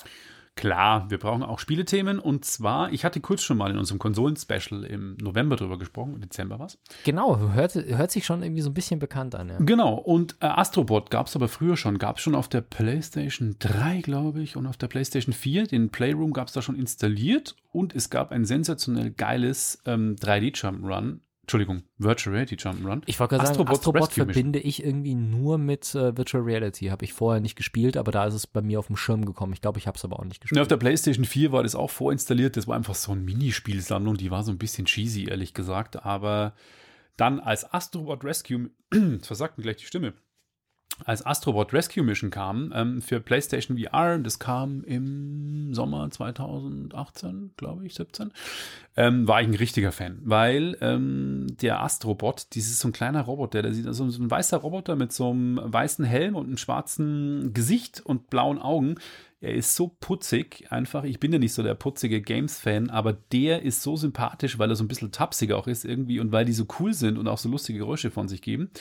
[0.56, 4.86] Klar, wir brauchen auch Spielethemen und zwar, ich hatte kurz schon mal in unserem Konsolen-Special
[4.86, 6.78] im November drüber gesprochen, im Dezember was.
[7.04, 9.50] Genau, hört, hört sich schon irgendwie so ein bisschen bekannt an.
[9.50, 9.58] Ja.
[9.60, 13.58] Genau, und äh, Astrobot gab es aber früher schon, gab es schon auf der PlayStation
[13.60, 15.68] 3, glaube ich, und auf der PlayStation 4.
[15.68, 21.20] Den Playroom gab es da schon installiert und es gab ein sensationell geiles ähm, 3D-Jump'n'Run,
[21.46, 23.04] Entschuldigung, Virtual Reality Jump'n'Run.
[23.06, 26.88] Ich wollte gerade sagen, Astrobot verbinde ich irgendwie nur mit äh, Virtual Reality.
[26.88, 29.54] Habe ich vorher nicht gespielt, aber da ist es bei mir auf dem Schirm gekommen.
[29.54, 30.62] Ich glaube, ich habe es aber auch nicht Ja, gespielt.
[30.62, 32.58] auf der PlayStation 4 war das auch vorinstalliert.
[32.58, 34.18] Das war einfach so eine Minispielsammlung.
[34.18, 36.04] Die war so ein bisschen cheesy, ehrlich gesagt.
[36.04, 36.56] Aber
[37.16, 38.72] dann als Astrobot Rescue,
[39.22, 40.14] versagt mir gleich die Stimme,
[41.04, 47.86] als Astrobot Rescue Mission kam ähm, für PlayStation VR, das kam im Sommer 2018, glaube
[47.86, 48.32] ich, 17,
[48.96, 53.62] ähm, war ich ein richtiger Fan, weil ähm, der Astrobot, dieses so ein kleiner Roboter,
[53.62, 57.54] der sieht also so ein weißer Roboter mit so einem weißen Helm und einem schwarzen
[57.54, 58.96] Gesicht und blauen Augen.
[59.46, 61.04] Er ist so putzig, einfach.
[61.04, 64.76] Ich bin ja nicht so der putzige Games-Fan, aber der ist so sympathisch, weil er
[64.76, 67.38] so ein bisschen tapsiger auch ist irgendwie und weil die so cool sind und auch
[67.38, 68.72] so lustige Geräusche von sich geben.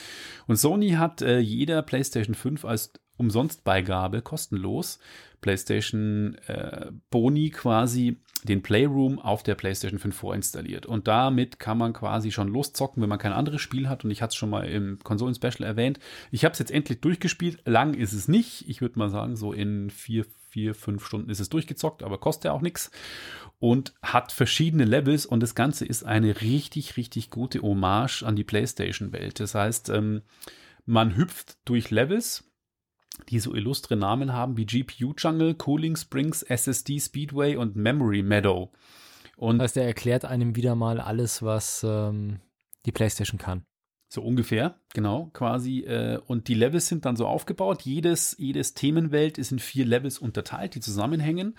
[0.47, 4.99] Und Sony hat äh, jeder PlayStation 5 als Umsonstbeigabe kostenlos
[5.45, 10.87] PlayStation äh, Boni quasi den Playroom auf der PlayStation 5 vorinstalliert.
[10.87, 14.05] Und damit kann man quasi schon loszocken, wenn man kein anderes Spiel hat.
[14.05, 15.99] Und ich hatte es schon mal im Konsolen-Special erwähnt.
[16.31, 17.61] Ich habe es jetzt endlich durchgespielt.
[17.67, 18.67] Lang ist es nicht.
[18.71, 20.25] Ich würde mal sagen, so in vier,
[20.55, 22.93] vier, fünf Stunden ist es durchgezockt, aber kostet ja auch nichts.
[23.59, 25.27] Und hat verschiedene Levels.
[25.27, 29.41] Und das Ganze ist eine richtig, richtig gute Hommage an die PlayStation-Welt.
[29.41, 30.23] Das heißt, ähm,
[30.87, 32.45] man hüpft durch Levels,
[33.31, 38.71] die so illustre Namen haben wie GPU Jungle, Cooling Springs, SSD Speedway und Memory Meadow.
[39.37, 42.39] Und Das heißt, er erklärt einem wieder mal alles, was ähm,
[42.87, 43.65] die PlayStation kann.
[44.15, 45.81] So ungefähr, genau, quasi.
[45.81, 47.83] Äh, und die Levels sind dann so aufgebaut.
[47.83, 51.57] Jedes, jedes Themenwelt ist in vier Levels unterteilt, die zusammenhängen.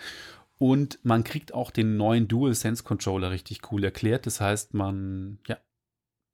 [0.58, 4.26] Und man kriegt auch den neuen DualSense Controller richtig cool erklärt.
[4.26, 5.58] Das heißt, man, ja,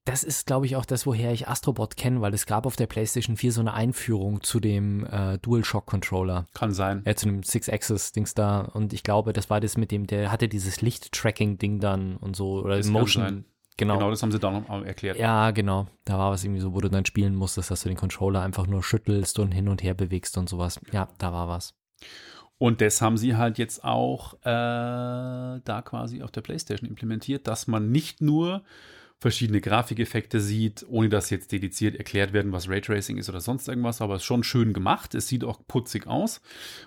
[0.04, 2.86] Das ist, glaube ich, auch das, woher ich Astrobot kenne, weil es gab auf der
[2.86, 6.46] PlayStation 4 so eine Einführung zu dem äh, DualShock-Controller.
[6.54, 7.02] kann sein.
[7.04, 8.60] Äh, zu dem Six-Axis-Dings da.
[8.60, 12.60] Und ich glaube, das war das mit dem, der hatte dieses Licht-Tracking-Ding dann und so.
[12.62, 13.44] Oder Das Motion.
[13.76, 13.94] Genau.
[13.94, 15.18] Genau, das haben sie da noch erklärt.
[15.18, 15.86] Ja, genau.
[16.04, 18.66] Da war was irgendwie so, wo du dann spielen musstest, dass du den Controller einfach
[18.66, 20.80] nur schüttelst und hin und her bewegst und sowas.
[20.92, 21.74] Ja, da war was.
[22.58, 27.66] Und das haben sie halt jetzt auch äh, da quasi auf der PlayStation implementiert, dass
[27.66, 28.62] man nicht nur
[29.18, 34.00] verschiedene Grafikeffekte sieht, ohne dass jetzt dediziert erklärt werden, was Raytracing ist oder sonst irgendwas,
[34.00, 35.14] aber es ist schon schön gemacht.
[35.14, 36.40] Es sieht auch putzig aus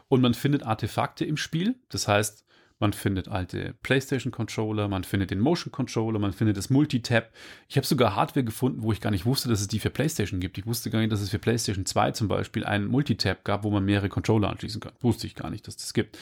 [0.08, 1.76] und man findet Artefakte im Spiel.
[1.90, 2.45] Das heißt,
[2.80, 7.32] man findet alte PlayStation-Controller, man findet den Motion-Controller, man findet das Multitap.
[7.70, 10.42] Ich habe sogar Hardware gefunden, wo ich gar nicht wusste, dass es die für PlayStation
[10.42, 10.58] gibt.
[10.58, 13.70] Ich wusste gar nicht, dass es für PlayStation 2 zum Beispiel einen Multitap gab, wo
[13.70, 14.92] man mehrere Controller anschließen kann.
[15.00, 16.18] Wusste ich gar nicht, dass das gibt.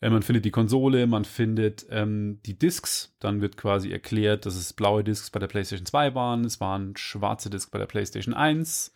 [0.00, 3.16] Äh, man findet die Konsole, man findet ähm, die Discs.
[3.18, 6.44] Dann wird quasi erklärt, dass es blaue Discs bei der PlayStation 2 waren.
[6.44, 8.92] Es waren schwarze Discs bei der PlayStation 1.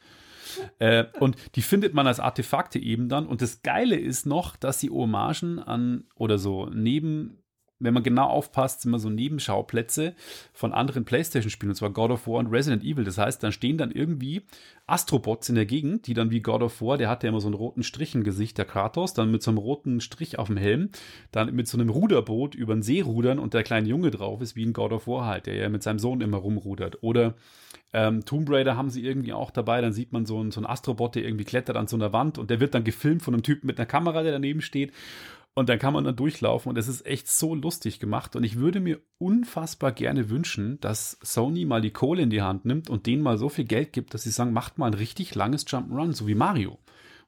[0.78, 3.26] Äh, und die findet man als Artefakte eben dann.
[3.26, 7.42] Und das Geile ist noch, dass sie Hommagen an oder so neben,
[7.80, 10.14] wenn man genau aufpasst, sind immer so Nebenschauplätze
[10.52, 13.04] von anderen PlayStation-Spielen, und zwar God of War und Resident Evil.
[13.04, 14.42] Das heißt, dann stehen dann irgendwie
[14.86, 17.48] Astrobots in der Gegend, die dann wie God of War, der hat ja immer so
[17.48, 20.56] einen roten Strich im Gesicht, der Kratos, dann mit so einem roten Strich auf dem
[20.56, 20.90] Helm,
[21.32, 24.56] dann mit so einem Ruderboot über den See rudern und der kleine Junge drauf ist,
[24.56, 27.02] wie ein God of War halt, der ja mit seinem Sohn immer rumrudert.
[27.02, 27.34] Oder
[27.92, 30.66] ähm, Tomb Raider haben sie irgendwie auch dabei, dann sieht man so einen, so einen
[30.66, 33.42] Astrobot, der irgendwie klettert an so einer Wand und der wird dann gefilmt von einem
[33.42, 34.92] Typen mit einer Kamera, der daneben steht.
[35.54, 38.36] Und dann kann man dann durchlaufen und es ist echt so lustig gemacht.
[38.36, 42.64] Und ich würde mir unfassbar gerne wünschen, dass Sony mal die Kohle in die Hand
[42.64, 45.34] nimmt und denen mal so viel Geld gibt, dass sie sagen, macht mal ein richtig
[45.34, 46.78] langes Jump'n'Run, so wie Mario.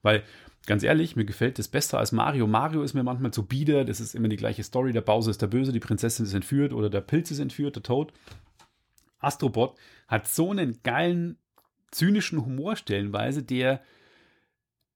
[0.02, 0.22] Weil,
[0.66, 2.46] ganz ehrlich, mir gefällt das besser als Mario.
[2.46, 4.92] Mario ist mir manchmal zu bieder, das ist immer die gleiche Story.
[4.92, 7.82] Der Bowser ist der Böse, die Prinzessin ist entführt oder der Pilz ist entführt, der
[7.82, 8.12] Toad.
[9.18, 11.38] Astrobot hat so einen geilen,
[11.90, 13.82] zynischen Humor stellenweise, der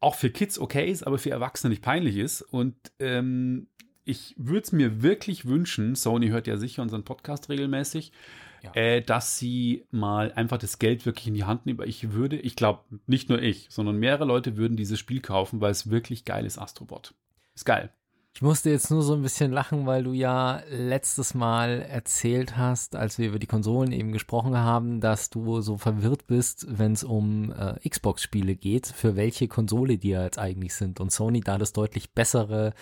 [0.07, 2.40] auch für Kids okay ist, aber für Erwachsene nicht peinlich ist.
[2.40, 3.66] Und ähm,
[4.05, 8.12] ich würde es mir wirklich wünschen, Sony hört ja sicher unseren Podcast regelmäßig,
[8.62, 8.73] Ja.
[8.75, 11.81] äh, dass sie mal einfach das Geld wirklich in die Hand nehmen.
[11.88, 15.73] Ich würde, ich glaube, nicht nur ich, sondern mehrere Leute würden dieses Spiel kaufen, weil
[15.73, 17.12] es wirklich geil ist, Astrobot.
[17.57, 17.90] Ist geil.
[18.37, 22.94] Ich musste jetzt nur so ein bisschen lachen, weil du ja letztes Mal erzählt hast,
[22.94, 27.03] als wir über die Konsolen eben gesprochen haben, dass du so verwirrt bist, wenn es
[27.03, 31.01] um äh, Xbox-Spiele geht, für welche Konsole die ja jetzt eigentlich sind.
[31.01, 32.75] Und Sony da das deutlich bessere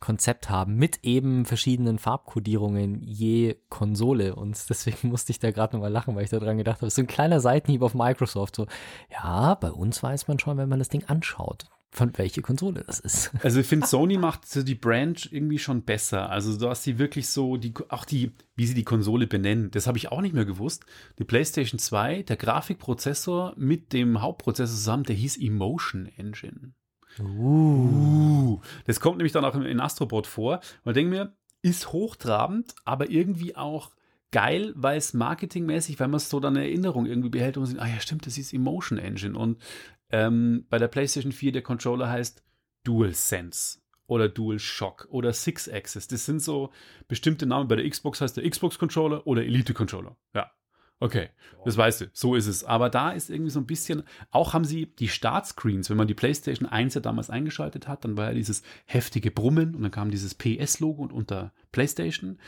[0.00, 4.34] Konzept haben, mit eben verschiedenen Farbkodierungen je Konsole.
[4.34, 7.00] Und deswegen musste ich da gerade nochmal lachen, weil ich da dran gedacht habe, so
[7.00, 8.56] ein kleiner Seitenhieb auf Microsoft.
[8.56, 8.66] So,
[9.12, 11.66] ja, bei uns weiß man schon, wenn man das Ding anschaut,
[11.96, 13.30] von welche Konsole das ist.
[13.42, 16.28] Also ich finde, Sony macht so die Brand irgendwie schon besser.
[16.28, 19.96] Also dass sie wirklich so, die, auch die, wie sie die Konsole benennen, das habe
[19.96, 20.84] ich auch nicht mehr gewusst.
[21.18, 26.74] Die PlayStation 2, der Grafikprozessor mit dem Hauptprozessor zusammen, der hieß Emotion Engine.
[27.18, 28.60] Uh.
[28.84, 30.60] Das kommt nämlich dann auch in Astrobot vor.
[30.84, 33.90] Ich denke mir, ist hochtrabend, aber irgendwie auch
[34.32, 37.70] geil, weil es marketingmäßig, weil man es so dann in Erinnerung irgendwie behält und man
[37.70, 39.38] sieht, ah ja, stimmt, das ist Emotion Engine.
[39.38, 39.62] Und
[40.10, 42.42] ähm, bei der PlayStation 4 der Controller heißt
[42.84, 46.08] DualSense oder DualShock oder Six Axis.
[46.08, 46.72] Das sind so
[47.08, 47.68] bestimmte Namen.
[47.68, 50.16] Bei der Xbox heißt der Xbox Controller oder Elite Controller.
[50.34, 50.50] Ja.
[50.98, 51.28] Okay,
[51.66, 52.64] das weißt du, so ist es.
[52.64, 56.14] Aber da ist irgendwie so ein bisschen, auch haben sie die Startscreens, wenn man die
[56.14, 60.10] PlayStation 1 ja damals eingeschaltet hat, dann war ja dieses heftige Brummen und dann kam
[60.10, 62.38] dieses PS-Logo und unter PlayStation.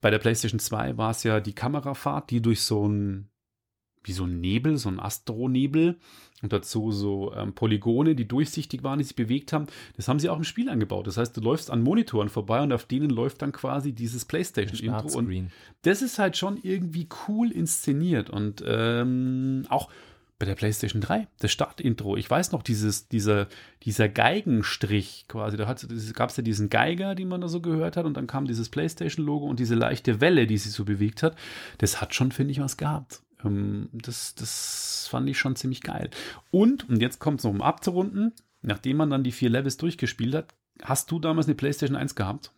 [0.00, 3.30] Bei der PlayStation 2 war es ja die Kamerafahrt, die durch so ein,
[4.02, 6.00] wie so ein Nebel, so ein Astronebel
[6.42, 9.66] und dazu so ähm, Polygone, die durchsichtig waren, die sich bewegt haben.
[9.96, 11.06] Das haben sie auch im Spiel eingebaut.
[11.06, 15.16] Das heißt, du läufst an Monitoren vorbei und auf denen läuft dann quasi dieses PlayStation-Intro.
[15.16, 15.50] Und
[15.82, 19.88] das ist halt schon irgendwie cool inszeniert und ähm, auch
[20.42, 22.16] bei der PlayStation 3, das Startintro.
[22.16, 23.46] Ich weiß noch, dieses, dieser,
[23.84, 25.72] dieser Geigenstrich quasi, da
[26.14, 28.68] gab es ja diesen Geiger, den man da so gehört hat, und dann kam dieses
[28.68, 31.36] PlayStation-Logo und diese leichte Welle, die sich so bewegt hat.
[31.78, 33.22] Das hat schon, finde ich, was gehabt.
[33.44, 36.10] Ähm, das, das fand ich schon ziemlich geil.
[36.50, 40.34] Und, und jetzt kommt es noch um abzurunden, nachdem man dann die vier Levels durchgespielt
[40.34, 42.52] hat, hast du damals eine PlayStation 1 gehabt?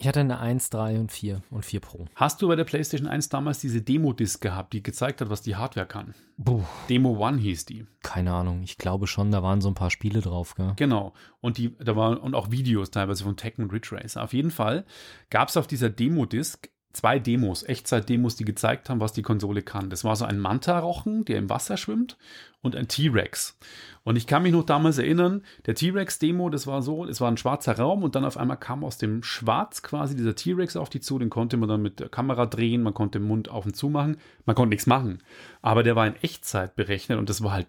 [0.00, 2.04] Ich hatte eine 1, 3 und 4 und 4 Pro.
[2.14, 5.56] Hast du bei der PlayStation 1 damals diese Demo-Disc gehabt, die gezeigt hat, was die
[5.56, 6.14] Hardware kann?
[6.40, 7.84] Puh, Demo One hieß die.
[8.04, 8.62] keine Ahnung.
[8.62, 10.74] Ich glaube schon, da waren so ein paar Spiele drauf, gell?
[10.76, 11.14] Genau.
[11.40, 14.22] Und die, da waren und auch Videos teilweise von Tekken und Ridge Racer.
[14.22, 14.84] Auf jeden Fall
[15.30, 19.90] gab es auf dieser Demo-Disc zwei Demos, Echtzeit-Demos, die gezeigt haben, was die Konsole kann.
[19.90, 22.16] Das war so ein Manta-Rochen, der im Wasser schwimmt,
[22.60, 23.58] und ein T-Rex.
[24.04, 27.36] Und ich kann mich noch damals erinnern, der T-Rex-Demo, das war so, es war ein
[27.36, 31.00] schwarzer Raum und dann auf einmal kam aus dem Schwarz quasi dieser T-Rex auf die
[31.00, 33.76] zu, den konnte man dann mit der Kamera drehen, man konnte den Mund auf und
[33.76, 35.22] zu machen, man konnte nichts machen.
[35.62, 37.68] Aber der war in Echtzeit berechnet und das war halt,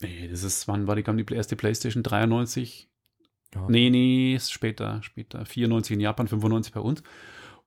[0.00, 2.02] nee, das ist, wann war die, kam die erste Playstation?
[2.02, 2.90] 93?
[3.54, 3.66] Ja.
[3.68, 5.44] Nee, nee, später, später.
[5.46, 7.02] 94 in Japan, 95 bei uns.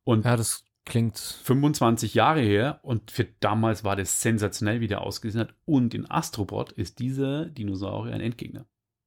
[0.03, 5.01] Und Ja, das klingt 25 Jahre her und für damals war das sensationell, wie der
[5.01, 5.55] ausgesehen hat.
[5.65, 8.65] Und in Astrobot ist dieser Dinosaurier ein Endgegner.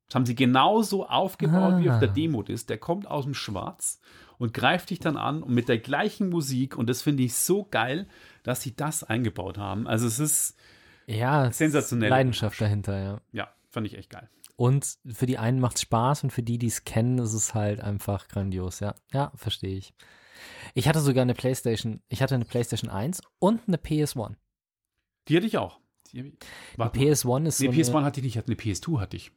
[0.09, 2.13] Das haben sie genauso aufgebaut wie auf der Ah.
[2.13, 2.71] Demo ist.
[2.71, 4.01] Der kommt aus dem Schwarz
[4.39, 6.79] und greift dich dann an und mit der gleichen Musik.
[6.79, 8.07] Und das finde ich so geil,
[8.45, 9.89] dass sie das eingebaut haben.
[9.89, 10.57] Also es ist,
[11.07, 12.09] ja Sensationell.
[12.09, 13.21] Leidenschaft dahinter, ja.
[13.33, 14.29] ja, fand ich echt geil.
[14.55, 17.53] Und für die einen macht es Spaß und für die, die es kennen, ist es
[17.55, 18.95] halt einfach grandios, ja.
[19.13, 19.93] Ja, verstehe ich.
[20.75, 24.35] Ich hatte sogar eine Playstation, ich hatte eine Playstation 1 und eine PS1.
[25.29, 25.81] Die hatte ich auch.
[26.13, 26.33] Die, ich-
[26.77, 27.13] Warte Die mal.
[27.13, 29.33] PS1 ist Nee, so PS1 eine, hatte ich nicht, ich hatte eine PS2 hatte ich.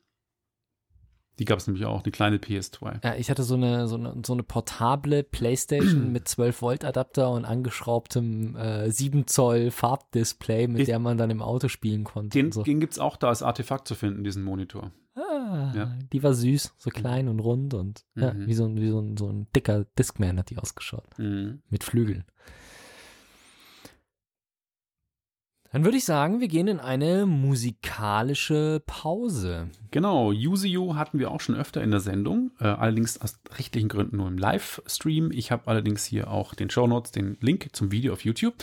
[1.40, 3.00] Die gab es nämlich auch, eine kleine PS2.
[3.02, 7.32] ja, ich hatte so eine, so eine, so eine portable Playstation mit 12 Volt Adapter
[7.32, 12.38] und angeschraubtem äh, 7 Zoll Farbdisplay, mit Ist- der man dann im Auto spielen konnte.
[12.38, 12.64] Den, so.
[12.64, 14.92] den gibt es auch da als Artefakt zu finden, diesen Monitor.
[15.20, 15.98] Ah, Ja.
[16.14, 18.48] Die war süß, so klein und rund und ja, Mhm.
[18.48, 21.18] wie, so ein, wie so, ein, so ein dicker Discman hat die ausgeschaut.
[21.18, 21.62] Mhm.
[21.70, 22.24] Mit Flügeln.
[25.72, 29.70] Dann würde ich sagen, wir gehen in eine musikalische Pause.
[29.92, 34.18] Genau, Yuzio hatten wir auch schon öfter in der Sendung, äh, allerdings aus rechtlichen Gründen
[34.18, 35.32] nur im Livestream.
[35.32, 38.56] Ich habe allerdings hier auch den Show Notes, den Link zum Video auf YouTube.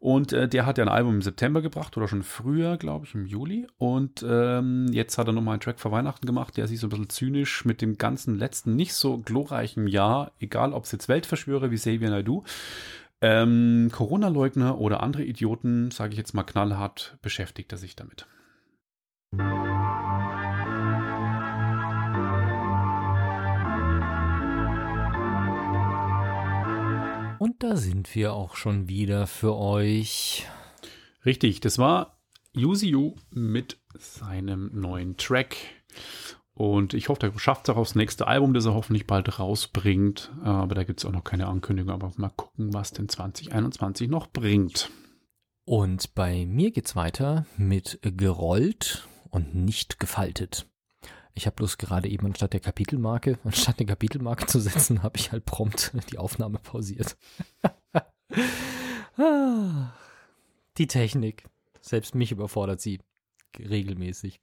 [0.00, 3.14] Und äh, der hat ja ein Album im September gebracht oder schon früher, glaube ich,
[3.14, 3.66] im Juli.
[3.78, 6.90] Und ähm, jetzt hat er nochmal einen Track vor Weihnachten gemacht, der sich so ein
[6.90, 11.70] bisschen zynisch mit dem ganzen letzten, nicht so glorreichen Jahr, egal ob es jetzt Weltverschwörer
[11.70, 12.44] wie Xavier Naidoo,
[13.20, 18.26] ähm, Corona-Leugner oder andere Idioten, sage ich jetzt mal knallhart, beschäftigt er sich damit.
[27.38, 30.46] Und da sind wir auch schon wieder für euch.
[31.24, 32.18] Richtig, das war
[32.52, 35.56] Yuziu mit seinem neuen Track.
[36.52, 40.32] Und ich hoffe, der schafft es auch aufs nächste Album, das er hoffentlich bald rausbringt.
[40.42, 41.92] Aber da gibt es auch noch keine Ankündigung.
[41.92, 44.90] Aber mal gucken, was denn 2021 noch bringt.
[45.64, 50.66] Und bei mir geht's weiter mit gerollt und nicht gefaltet.
[51.34, 55.32] Ich habe bloß gerade eben anstatt der Kapitelmarke, anstatt der Kapitelmarke zu setzen, habe ich
[55.32, 57.16] halt prompt die Aufnahme pausiert.
[59.20, 59.94] Ah,
[60.76, 61.46] die Technik.
[61.80, 63.00] Selbst mich überfordert sie
[63.58, 64.40] regelmäßig.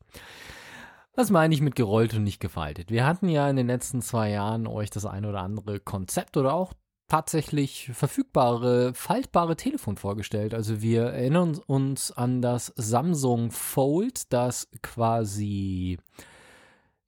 [1.15, 2.91] Was meine ich mit gerollt und nicht gefaltet?
[2.91, 6.53] Wir hatten ja in den letzten zwei Jahren euch das ein oder andere Konzept oder
[6.53, 6.73] auch
[7.07, 10.53] tatsächlich verfügbare, faltbare Telefon vorgestellt.
[10.53, 15.99] Also wir erinnern uns an das Samsung Fold, das quasi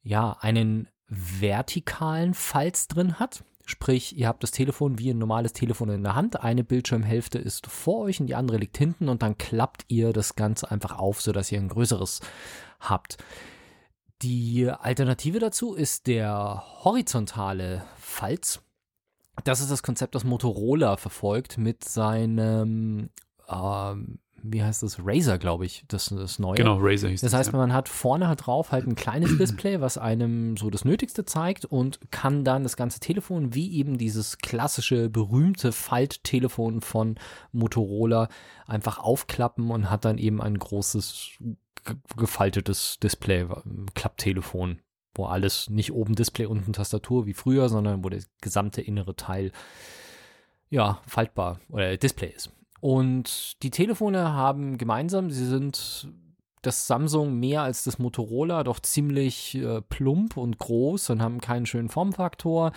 [0.07, 3.43] ja einen vertikalen Falz drin hat.
[3.65, 6.41] Sprich, ihr habt das Telefon wie ein normales Telefon in der Hand.
[6.41, 10.35] Eine Bildschirmhälfte ist vor euch und die andere liegt hinten und dann klappt ihr das
[10.35, 12.21] Ganze einfach auf, sodass ihr ein größeres
[12.79, 13.17] habt.
[14.21, 18.61] Die Alternative dazu ist der horizontale Falz.
[19.43, 23.09] Das ist das Konzept, das Motorola verfolgt mit seinem,
[23.49, 26.55] ähm, wie heißt das, Razer, glaube ich, das ist das neue.
[26.55, 29.97] Genau, Razer hieß Das heißt, man hat vorne halt drauf halt ein kleines Display, was
[29.97, 35.09] einem so das Nötigste zeigt und kann dann das ganze Telefon, wie eben dieses klassische,
[35.09, 37.15] berühmte Falttelefon von
[37.51, 38.29] Motorola,
[38.65, 41.31] einfach aufklappen und hat dann eben ein großes
[42.17, 43.47] gefaltetes Display,
[43.95, 44.79] Klapptelefon,
[45.15, 49.51] wo alles nicht oben Display, unten Tastatur wie früher, sondern wo der gesamte innere Teil
[50.69, 52.51] ja faltbar oder Display ist.
[52.79, 56.09] Und die Telefone haben gemeinsam, sie sind
[56.61, 61.65] das Samsung mehr als das Motorola, doch ziemlich äh, plump und groß und haben keinen
[61.65, 62.71] schönen Formfaktor.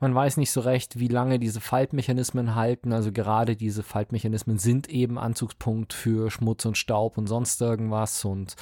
[0.00, 2.92] Man weiß nicht so recht, wie lange diese Faltmechanismen halten.
[2.92, 8.24] Also gerade diese Faltmechanismen sind eben Anzugspunkt für Schmutz und Staub und sonst irgendwas.
[8.24, 8.56] Und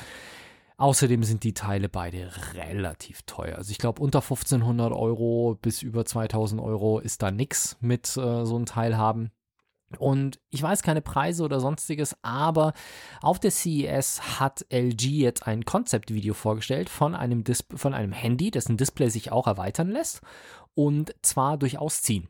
[0.77, 3.57] außerdem sind die Teile beide relativ teuer.
[3.57, 8.45] Also ich glaube, unter 1500 Euro bis über 2000 Euro ist da nichts mit äh,
[8.47, 9.31] so einem Teil haben.
[9.98, 12.72] Und ich weiß keine Preise oder sonstiges, aber
[13.20, 18.50] auf der CES hat LG jetzt ein Konzeptvideo vorgestellt von einem, Dis von einem Handy,
[18.50, 20.20] dessen Display sich auch erweitern lässt
[20.74, 22.28] und zwar durchaus ziehen.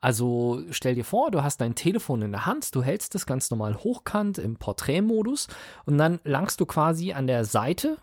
[0.00, 3.50] Also stell dir vor, du hast dein Telefon in der Hand, du hältst es ganz
[3.50, 5.48] normal hochkant im Porträtmodus
[5.86, 7.98] und dann langst du quasi an der Seite,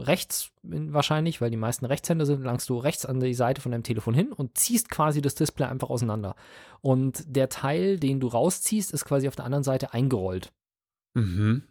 [0.00, 3.82] rechts wahrscheinlich, weil die meisten Rechtshänder sind, langst du rechts an die Seite von deinem
[3.82, 6.34] Telefon hin und ziehst quasi das Display einfach auseinander.
[6.80, 10.52] Und der Teil, den du rausziehst, ist quasi auf der anderen Seite eingerollt.
[11.14, 11.62] Mhm.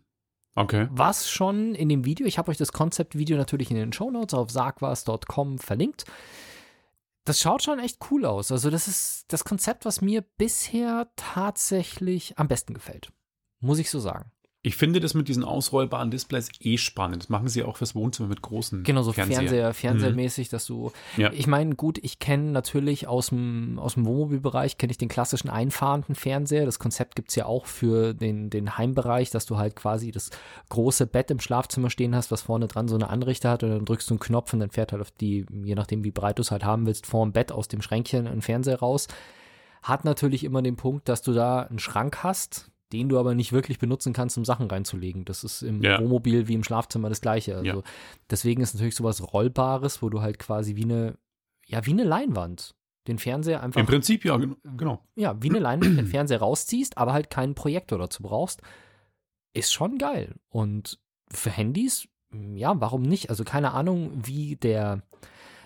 [0.56, 0.88] Okay.
[0.92, 4.52] Was schon in dem Video, ich habe euch das Konzeptvideo natürlich in den Shownotes auf
[4.52, 6.06] sagwas.com verlinkt.
[7.26, 8.52] Das schaut schon echt cool aus.
[8.52, 13.12] Also, das ist das Konzept, was mir bisher tatsächlich am besten gefällt.
[13.60, 14.32] Muss ich so sagen.
[14.62, 17.24] Ich finde das mit diesen ausrollbaren Displays eh spannend.
[17.24, 19.38] Das machen sie auch fürs Wohnzimmer mit großen Genau, so Fernseher.
[19.38, 20.92] Fernseher, Fernsehermäßig, dass du.
[21.16, 21.32] Ja.
[21.32, 25.50] Ich meine, gut, ich kenne natürlich aus dem, aus dem Wohnmobilbereich, kenne ich den klassischen
[25.50, 26.66] einfahrenden Fernseher.
[26.66, 30.30] Das Konzept gibt es ja auch für den, den Heimbereich, dass du halt quasi das
[30.68, 33.86] große Bett im Schlafzimmer stehen hast, was vorne dran so eine Anrichter hat und dann
[33.86, 36.42] drückst du einen Knopf und dann fährt halt auf die, je nachdem wie breit du
[36.42, 39.08] es halt haben willst, vorm Bett aus dem Schränkchen ein Fernseher raus.
[39.84, 43.52] Hat natürlich immer den Punkt, dass du da einen Schrank hast, den du aber nicht
[43.52, 45.26] wirklich benutzen kannst, um Sachen reinzulegen.
[45.26, 46.00] Das ist im Ja.
[46.00, 47.56] Wohnmobil wie im Schlafzimmer das gleiche.
[47.58, 47.84] Also Ja.
[48.30, 51.18] deswegen ist natürlich sowas Rollbares, wo du halt quasi wie eine,
[51.68, 52.76] ja, wie eine Leinwand
[53.08, 55.04] den Fernseher einfach, Im Prinzip ja, gen- genau.
[55.16, 58.62] ja, wie eine Leinwand den Fernseher rausziehst, aber halt keinen Projektor dazu brauchst,
[59.54, 60.36] ist schon geil.
[60.50, 61.00] Und
[61.32, 62.08] für Handys,
[62.54, 63.30] ja, warum nicht?
[63.30, 65.02] Also keine Ahnung, wie der,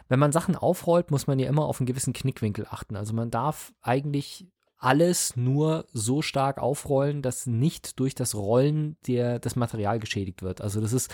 [0.07, 2.95] wenn man Sachen aufrollt, muss man ja immer auf einen gewissen Knickwinkel achten.
[2.95, 4.47] Also man darf eigentlich
[4.83, 10.61] alles nur so stark aufrollen, dass nicht durch das Rollen der, das Material geschädigt wird.
[10.61, 11.13] Also das ist,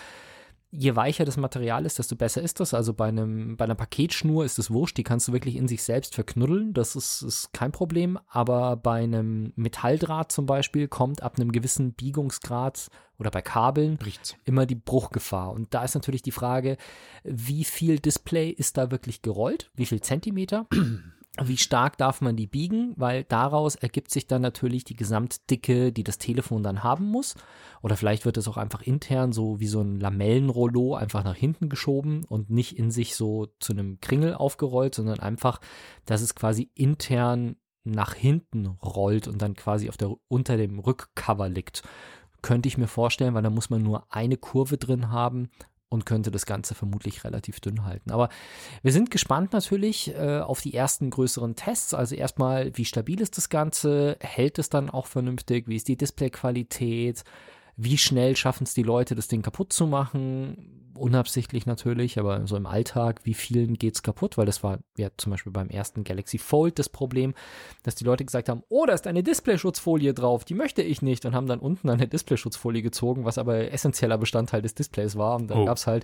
[0.71, 2.73] je weicher das Material ist, desto besser ist das.
[2.73, 5.83] Also bei, einem, bei einer Paketschnur ist es wurscht, die kannst du wirklich in sich
[5.83, 8.17] selbst verknuddeln, das ist, ist kein Problem.
[8.27, 12.87] Aber bei einem Metalldraht zum Beispiel kommt ab einem gewissen Biegungsgrad
[13.19, 14.35] oder bei Kabeln Bricht's.
[14.45, 15.51] immer die Bruchgefahr.
[15.51, 16.77] Und da ist natürlich die Frage,
[17.23, 19.69] wie viel Display ist da wirklich gerollt?
[19.75, 20.67] Wie viel Zentimeter?
[21.43, 22.93] Wie stark darf man die biegen?
[22.97, 27.35] Weil daraus ergibt sich dann natürlich die Gesamtdicke, die das Telefon dann haben muss.
[27.81, 31.69] Oder vielleicht wird es auch einfach intern so wie so ein Lamellenrollo einfach nach hinten
[31.69, 35.59] geschoben und nicht in sich so zu einem Kringel aufgerollt, sondern einfach,
[36.05, 41.49] dass es quasi intern nach hinten rollt und dann quasi auf der, unter dem Rückcover
[41.49, 41.83] liegt.
[42.41, 45.49] Könnte ich mir vorstellen, weil da muss man nur eine Kurve drin haben
[45.89, 48.11] und könnte das Ganze vermutlich relativ dünn halten.
[48.11, 48.29] Aber
[48.83, 51.93] wir sind gespannt natürlich äh, auf die ersten größeren Tests.
[51.93, 54.17] Also erstmal, wie stabil ist das Ganze?
[54.19, 55.67] Hält es dann auch vernünftig?
[55.67, 57.23] Wie ist die Displayqualität?
[57.81, 60.75] Wie schnell schaffen es die Leute, das Ding kaputt zu machen?
[60.95, 64.37] Unabsichtlich natürlich, aber so im Alltag, wie vielen geht's kaputt?
[64.37, 67.33] Weil das war ja zum Beispiel beim ersten Galaxy Fold das Problem,
[67.83, 71.25] dass die Leute gesagt haben, oh, da ist eine Displayschutzfolie drauf, die möchte ich nicht
[71.25, 75.37] und haben dann unten eine Displayschutzfolie gezogen, was aber essentieller Bestandteil des Displays war.
[75.37, 75.65] Und dann Oh.
[75.65, 76.03] gab's halt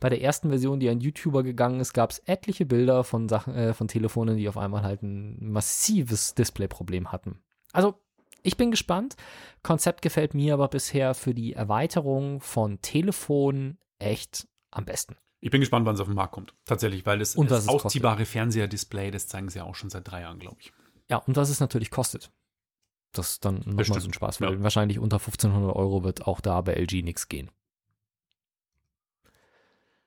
[0.00, 3.74] bei der ersten Version, die an YouTuber gegangen ist, gab's etliche Bilder von Sachen, äh,
[3.74, 7.38] von Telefonen, die auf einmal halt ein massives Displayproblem hatten.
[7.72, 7.94] Also,
[8.42, 9.16] ich bin gespannt.
[9.62, 15.16] Konzept gefällt mir aber bisher für die Erweiterung von Telefon echt am besten.
[15.40, 16.54] Ich bin gespannt, wann es auf den Markt kommt.
[16.64, 20.20] Tatsächlich, weil das, Und das ausziehbare Fernseher-Display, das zeigen sie ja auch schon seit drei
[20.20, 20.72] Jahren, glaube ich.
[21.10, 22.30] Ja, und was es natürlich kostet.
[23.12, 24.62] Das ist dann nochmal so ein Spaß, ja.
[24.62, 27.50] wahrscheinlich unter 1500 Euro wird auch da bei LG nichts gehen.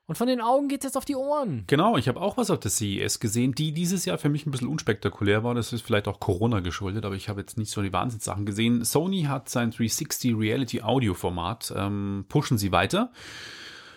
[0.08, 1.64] Und von den Augen geht es jetzt auf die Ohren.
[1.66, 4.52] Genau, ich habe auch was auf der CES gesehen, die dieses Jahr für mich ein
[4.52, 5.56] bisschen unspektakulär war.
[5.56, 8.86] Das ist vielleicht auch Corona geschuldet, aber ich habe jetzt nicht so die Wahnsinnssachen gesehen.
[8.86, 13.12] Sony hat sein 360 Reality Audio Format, ähm, pushen sie weiter.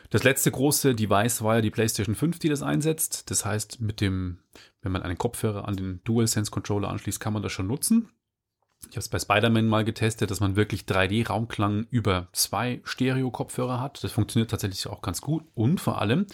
[0.09, 3.31] Das letzte große Device war ja die PlayStation 5, die das einsetzt.
[3.31, 4.39] Das heißt, mit dem,
[4.81, 8.09] wenn man einen Kopfhörer an den DualSense Controller anschließt, kann man das schon nutzen.
[8.83, 14.03] Ich habe es bei Spider-Man mal getestet, dass man wirklich 3D-Raumklang über zwei Stereo-Kopfhörer hat.
[14.03, 15.45] Das funktioniert tatsächlich auch ganz gut.
[15.55, 16.27] Und vor allem,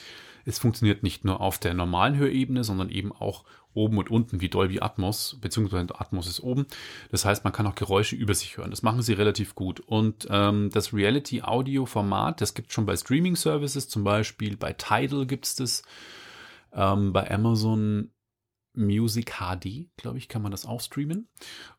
[0.44, 4.48] es funktioniert nicht nur auf der normalen Hörebene, sondern eben auch oben und unten wie
[4.48, 6.66] Dolby Atmos, beziehungsweise Atmos ist oben.
[7.10, 8.70] Das heißt, man kann auch Geräusche über sich hören.
[8.70, 9.80] Das machen sie relativ gut.
[9.80, 15.46] Und ähm, das Reality-Audio-Format, das gibt es schon bei Streaming-Services, zum Beispiel bei Tidal gibt
[15.46, 15.82] es das,
[16.72, 18.10] ähm, bei Amazon
[18.76, 21.28] Music HD, glaube ich, kann man das auch streamen.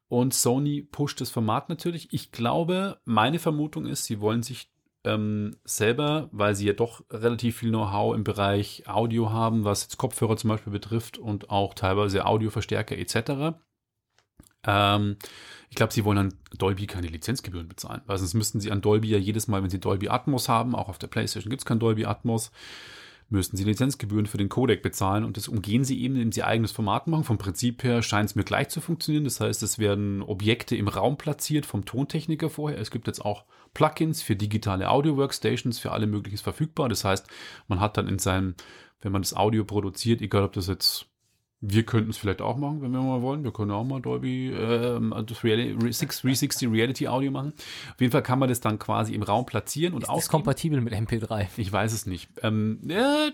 [0.08, 2.14] Und Sony pusht das Format natürlich.
[2.14, 4.70] Ich glaube, meine Vermutung ist, sie wollen sich
[5.04, 9.98] ähm, selber, weil sie ja doch relativ viel Know-how im Bereich Audio haben, was jetzt
[9.98, 13.58] Kopfhörer zum Beispiel betrifft und auch teilweise Audioverstärker etc.
[14.66, 15.18] Ähm,
[15.70, 19.10] ich glaube, sie wollen an Dolby keine Lizenzgebühren bezahlen, weil sonst müssten sie an Dolby
[19.10, 21.80] ja jedes Mal, wenn sie Dolby Atmos haben, auch auf der PlayStation gibt es kein
[21.80, 22.52] Dolby Atmos,
[23.30, 26.72] müssten sie Lizenzgebühren für den Codec bezahlen und das umgehen sie eben, indem sie eigenes
[26.72, 27.24] Format machen.
[27.24, 29.24] Vom Prinzip her scheint es mir gleich zu funktionieren.
[29.24, 32.80] Das heißt, es werden Objekte im Raum platziert vom Tontechniker vorher.
[32.80, 36.88] Es gibt jetzt auch Plugins für digitale Audio-Workstations, für alle mögliches verfügbar.
[36.88, 37.28] Das heißt,
[37.68, 38.56] man hat dann in seinem,
[39.02, 41.08] wenn man das Audio produziert, egal ob das jetzt
[41.62, 43.44] wir könnten es vielleicht auch machen, wenn wir mal wollen.
[43.44, 47.54] Wir können auch mal Dolby ähm, das Reali 360 Reality Audio machen.
[47.94, 50.32] Auf jeden Fall kann man das dann quasi im Raum platzieren und Ist ausgeben.
[50.32, 51.48] kompatibel mit MP3.
[51.58, 52.30] Ich weiß es nicht.
[52.44, 53.30] Ähm, ja,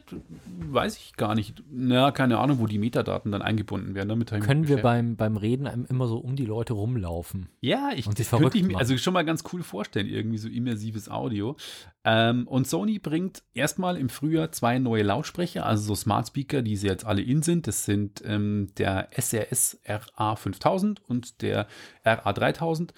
[0.70, 1.64] weiß ich gar nicht.
[1.72, 4.10] Na, keine Ahnung, wo die Metadaten dann eingebunden werden.
[4.10, 7.50] Damit Können wir beim, beim Reden immer so um die Leute rumlaufen.
[7.60, 11.10] Ja, ich, und könnte ich mir also schon mal ganz cool vorstellen, irgendwie so immersives
[11.10, 11.58] Audio.
[12.04, 16.76] Ähm, und Sony bringt erstmal im Frühjahr zwei neue Lautsprecher, also so Smart Speaker, die
[16.76, 17.68] sie jetzt alle in sind.
[17.68, 21.68] Das sind ähm, der SRS RA5000 und der
[22.06, 22.90] RA3000.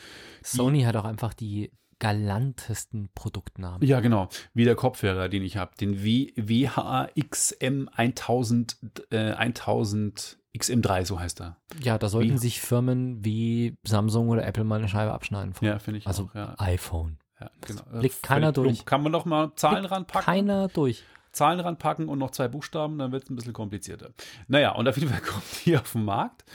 [0.43, 3.87] Sony hat auch einfach die galantesten Produktnamen.
[3.87, 4.27] Ja, genau.
[4.53, 5.71] Wie der Kopfhörer, den ich habe.
[5.79, 8.77] Den w WHXM 1000,
[9.11, 11.57] äh, 1000 XM3, so heißt er.
[11.81, 15.53] Ja, da sollten Wie- sich Firmen wie Samsung oder Apple mal eine Scheibe abschneiden.
[15.53, 15.67] von.
[15.67, 16.35] Ja, finde ich also auch.
[16.35, 17.17] Ja, iPhone.
[17.39, 17.81] ja, genau.
[17.83, 18.67] blickt Völlig keiner plump.
[18.67, 18.85] durch.
[18.85, 20.25] Kann man noch mal Zahlen Blickt ranpacken?
[20.25, 21.03] Keiner durch.
[21.33, 24.11] Zahlen ranpacken und noch zwei Buchstaben, dann wird es ein bisschen komplizierter.
[24.47, 26.45] Naja, und auf jeden Fall kommt die auf den Markt.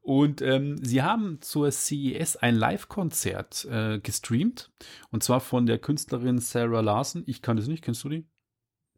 [0.00, 4.70] Und ähm, sie haben zur CES ein Live-Konzert äh, gestreamt.
[5.10, 7.24] Und zwar von der Künstlerin Sarah Larson.
[7.26, 8.26] Ich kann das nicht, kennst du die?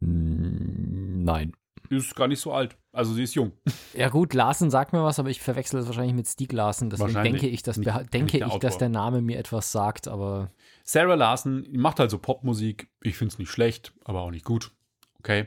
[0.00, 1.52] Nein.
[1.90, 2.76] Ist gar nicht so alt.
[2.92, 3.52] Also sie ist jung.
[3.94, 6.90] Ja gut, Larsen sagt mir was, aber ich verwechsel das wahrscheinlich mit Stieg Larsen.
[6.90, 10.50] Deswegen denke ich, dass, Nicht- denke der ich, dass der Name mir etwas sagt, aber
[10.82, 12.88] Sarah Larson macht halt so Popmusik.
[13.02, 14.72] Ich finde es nicht schlecht, aber auch nicht gut.
[15.24, 15.46] Okay.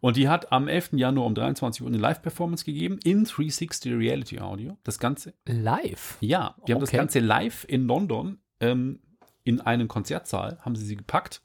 [0.00, 0.92] Und die hat am 11.
[0.94, 4.78] Januar um 23 Uhr eine Live-Performance gegeben in 360 Reality Audio.
[4.84, 6.16] Das Ganze live.
[6.20, 6.96] Ja, die haben das Okay.
[6.96, 9.00] Ganze live in London ähm,
[9.44, 11.42] in einen Konzertsaal, haben sie sie gepackt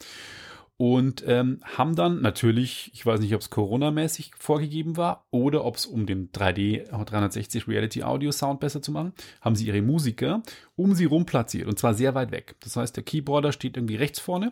[0.84, 5.78] und ähm, haben dann natürlich, ich weiß nicht, ob es Corona-mäßig vorgegeben war oder ob
[5.78, 10.44] es um den 3D 360 Reality Audio Sound besser zu machen, haben sie ihre Musiker
[10.76, 12.58] um sie rum platziert und zwar sehr weit weg.
[12.60, 14.52] Das heißt, der Keyboarder steht irgendwie rechts vorne,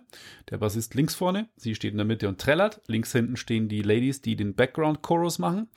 [0.49, 2.79] der Bassist links vorne, sie steht in der Mitte und trällert.
[2.87, 5.67] Links hinten stehen die Ladies, die den Background Chorus machen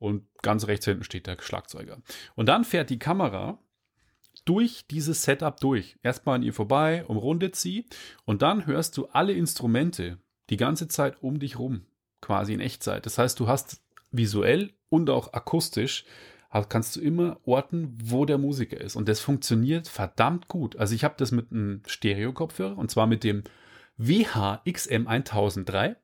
[0.00, 1.98] und ganz rechts hinten steht der Schlagzeuger.
[2.34, 3.60] Und dann fährt die Kamera
[4.44, 5.96] durch dieses Setup durch.
[6.02, 7.86] Erstmal an ihr vorbei, umrundet sie
[8.24, 10.18] und dann hörst du alle Instrumente
[10.50, 11.82] die ganze Zeit um dich rum,
[12.20, 13.06] quasi in Echtzeit.
[13.06, 13.80] Das heißt, du hast
[14.10, 16.04] visuell und auch akustisch
[16.68, 18.94] kannst du immer orten, wo der Musiker ist.
[18.94, 20.76] Und das funktioniert verdammt gut.
[20.76, 23.42] Also ich habe das mit einem Stereo-Kopfhörer und zwar mit dem
[23.98, 25.96] WHXM1003.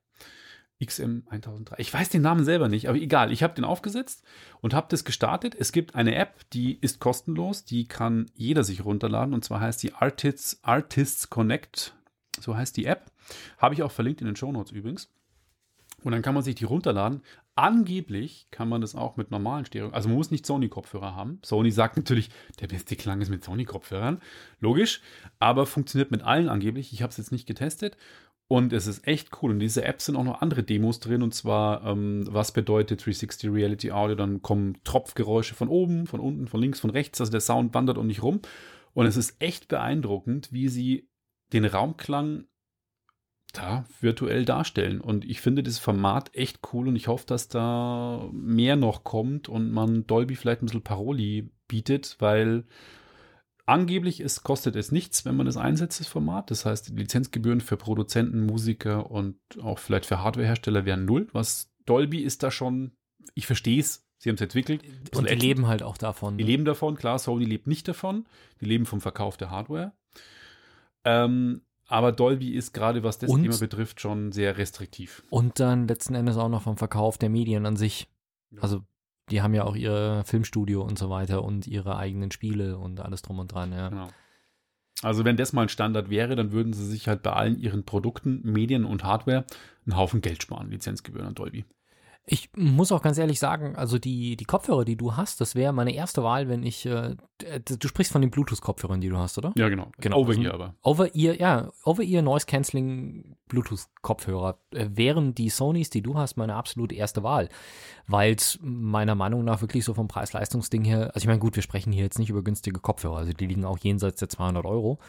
[0.81, 1.75] XM1003.
[1.77, 3.31] Ich weiß den Namen selber nicht, aber egal.
[3.31, 4.23] Ich habe den aufgesetzt
[4.61, 5.55] und habe das gestartet.
[5.55, 9.83] Es gibt eine App, die ist kostenlos, die kann jeder sich runterladen und zwar heißt
[9.83, 11.95] die Artists, Artists Connect.
[12.39, 13.11] So heißt die App.
[13.57, 15.09] Habe ich auch verlinkt in den Show Notes übrigens.
[16.03, 17.21] Und dann kann man sich die runterladen.
[17.55, 19.89] Angeblich kann man das auch mit normalen Stereo.
[19.89, 21.39] Also man muss nicht Sony-Kopfhörer haben.
[21.43, 22.29] Sony sagt natürlich,
[22.61, 24.21] der beste Klang ist mit Sony-Kopfhörern.
[24.61, 25.01] Logisch.
[25.39, 26.93] Aber funktioniert mit allen angeblich.
[26.93, 27.97] Ich habe es jetzt nicht getestet.
[28.51, 29.51] Und es ist echt cool.
[29.51, 31.21] Und in dieser App sind auch noch andere Demos drin.
[31.21, 34.15] Und zwar, ähm, was bedeutet 360 Reality Audio?
[34.15, 37.21] Dann kommen Tropfgeräusche von oben, von unten, von links, von rechts.
[37.21, 38.41] Also der Sound wandert und nicht rum.
[38.93, 41.07] Und es ist echt beeindruckend, wie sie
[41.53, 42.45] den Raumklang
[43.53, 44.99] da virtuell darstellen.
[44.99, 49.47] Und ich finde das Format echt cool und ich hoffe, dass da mehr noch kommt
[49.47, 52.65] und man Dolby vielleicht ein bisschen Paroli bietet, weil
[53.69, 56.51] angeblich ist, kostet es nichts, wenn man das einsetzt, das Format.
[56.51, 61.27] Das heißt, die Lizenzgebühren für Produzenten, Musiker und auch vielleicht für Hardwarehersteller wären null.
[61.31, 62.91] Was Dolby ist da schon,
[63.33, 64.83] ich verstehe es, sie haben es entwickelt.
[65.15, 66.37] Und die leben halt auch davon.
[66.37, 68.25] Die leben davon, klar, Sony lebt nicht davon.
[68.61, 69.93] Die leben vom Verkauf der Hardware.
[71.05, 75.23] Ähm, aber Dolby ist gerade, was das Und- Thema betrifft, schon sehr restriktiv.
[75.29, 78.07] Und dann letzten Endes auch noch vom Verkauf der Medien an sich.
[78.51, 78.61] Ja.
[78.61, 78.83] Also
[79.31, 83.21] die haben ja auch ihr Filmstudio und so weiter und ihre eigenen Spiele und alles
[83.21, 83.89] drum und dran, ja.
[83.89, 84.07] Genau.
[85.01, 87.85] Also wenn das mal ein Standard wäre, dann würden sie sich halt bei allen ihren
[87.85, 89.45] Produkten, Medien und Hardware
[89.85, 91.65] einen Haufen Geld sparen, Lizenzgebühren an Dolby.
[92.31, 95.73] Ich muss auch ganz ehrlich sagen, also die, die Kopfhörer, die du hast, das wäre
[95.73, 99.39] meine erste Wahl, wenn ich, äh, d- du sprichst von den Bluetooth-Kopfhörern, die du hast,
[99.39, 99.51] oder?
[99.55, 99.87] Ja, genau.
[99.97, 100.75] Genau, Over also- aber.
[100.83, 106.93] Over-Ear, ja, Over-Ear Noise Cancelling Bluetooth-Kopfhörer äh, wären die Sonys, die du hast, meine absolute
[106.93, 107.49] erste Wahl.
[108.05, 111.63] Weil es meiner Meinung nach wirklich so vom Preis-Leistungs-Ding her, also ich meine, gut, wir
[111.63, 114.99] sprechen hier jetzt nicht über günstige Kopfhörer, also die liegen auch jenseits der 200 Euro.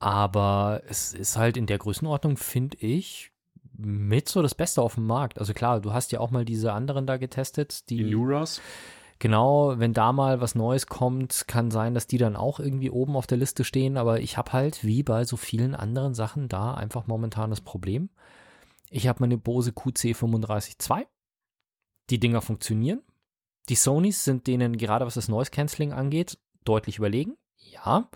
[0.00, 3.31] Aber es ist halt in der Größenordnung, finde ich,
[3.76, 5.38] mit so das Beste auf dem Markt.
[5.38, 8.60] Also klar, du hast ja auch mal diese anderen da getestet, Die Neuras.
[9.18, 13.14] Genau, wenn da mal was Neues kommt, kann sein, dass die dann auch irgendwie oben
[13.14, 13.96] auf der Liste stehen.
[13.96, 18.10] Aber ich habe halt, wie bei so vielen anderen Sachen, da einfach momentan das Problem.
[18.90, 21.06] Ich habe meine Bose QC35-2.
[22.10, 23.00] Die Dinger funktionieren.
[23.68, 27.36] Die Sonys sind denen, gerade was das Noise Cancelling angeht, deutlich überlegen.
[27.56, 28.08] Ja,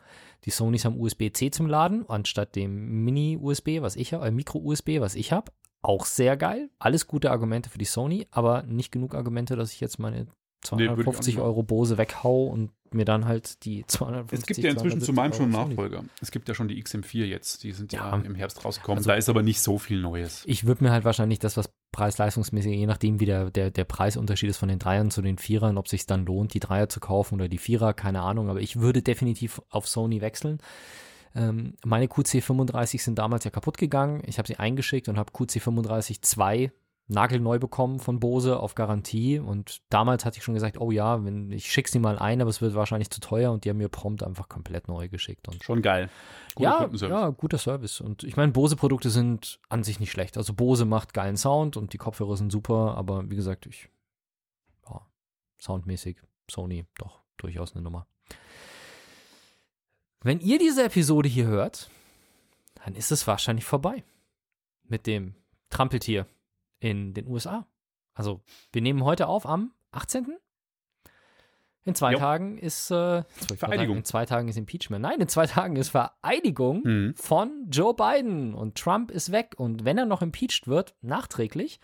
[0.45, 5.15] die Sonys haben USB-C zum Laden, anstatt dem Mini-USB, was ich habe, äh, Micro-USB, was
[5.15, 5.51] ich habe.
[5.83, 6.71] Auch sehr geil.
[6.79, 10.27] Alles gute Argumente für die Sony, aber nicht genug Argumente, dass ich jetzt meine
[10.73, 14.39] Nee, würde ich auch 250 nicht Euro Bose weghau und mir dann halt die 250
[14.41, 15.71] Es gibt ja inzwischen zu 270 meinem schon einen.
[15.71, 16.05] Nachfolger.
[16.21, 17.63] Es gibt ja schon die XM4 jetzt.
[17.63, 18.17] Die sind ja, Ja.
[18.25, 18.99] im Herbst rausgekommen.
[18.99, 20.43] Also- da ist aber nicht so viel Neues.
[20.47, 24.51] Ich würde mir halt wahrscheinlich das, was preis-leistungsmäßig, je nachdem, wie der, der, der Preisunterschied
[24.51, 27.37] ist von den Dreiern zu den Vierern, ob sich dann lohnt, die Dreier zu kaufen
[27.37, 30.59] oder die Vierer, keine Ahnung, aber ich würde definitiv auf Sony wechseln.
[31.35, 34.23] Ähm, meine QC35 sind damals ja kaputt gegangen.
[34.27, 36.71] Ich habe sie eingeschickt und habe QC35 2
[37.09, 39.39] nagelneu bekommen von Bose auf Garantie.
[39.39, 42.51] Und damals hatte ich schon gesagt, oh ja, wenn, ich schicke sie mal ein, aber
[42.51, 45.47] es wird wahrscheinlich zu teuer und die haben mir prompt einfach komplett neu geschickt.
[45.49, 46.11] Und Schon geil.
[46.55, 48.01] Guter ja, ja, guter Service.
[48.01, 50.37] Und ich meine, Bose-Produkte sind an sich nicht schlecht.
[50.37, 53.89] Also Bose macht geilen Sound und die Kopfhörer sind super, aber wie gesagt, ich,
[54.89, 55.01] ja,
[55.59, 56.17] soundmäßig,
[56.51, 58.07] Sony, doch, durchaus eine Nummer.
[60.23, 61.89] Wenn ihr diese Episode hier hört,
[62.85, 64.03] dann ist es wahrscheinlich vorbei
[64.89, 65.35] mit dem
[65.71, 66.27] Trampeltier
[66.81, 67.67] in den USA.
[68.15, 68.41] Also,
[68.73, 70.37] wir nehmen heute auf am 18.
[71.85, 72.19] In zwei Jo.
[72.19, 73.23] Tagen ist äh,
[73.57, 73.99] Vereidigung.
[73.99, 75.03] In zwei Tagen ist Impeachment.
[75.03, 77.15] Nein, in zwei Tagen ist Vereidigung Mhm.
[77.17, 79.55] von Joe Biden und Trump ist weg.
[79.57, 81.79] Und wenn er noch impeached wird, nachträglich,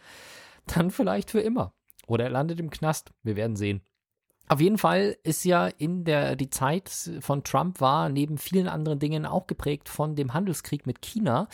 [0.67, 1.73] dann vielleicht für immer.
[2.09, 3.13] Oder er landet im Knast.
[3.23, 3.81] Wir werden sehen.
[4.49, 6.91] Auf jeden Fall ist ja in der die Zeit
[7.21, 11.47] von Trump war neben vielen anderen Dingen auch geprägt von dem Handelskrieg mit China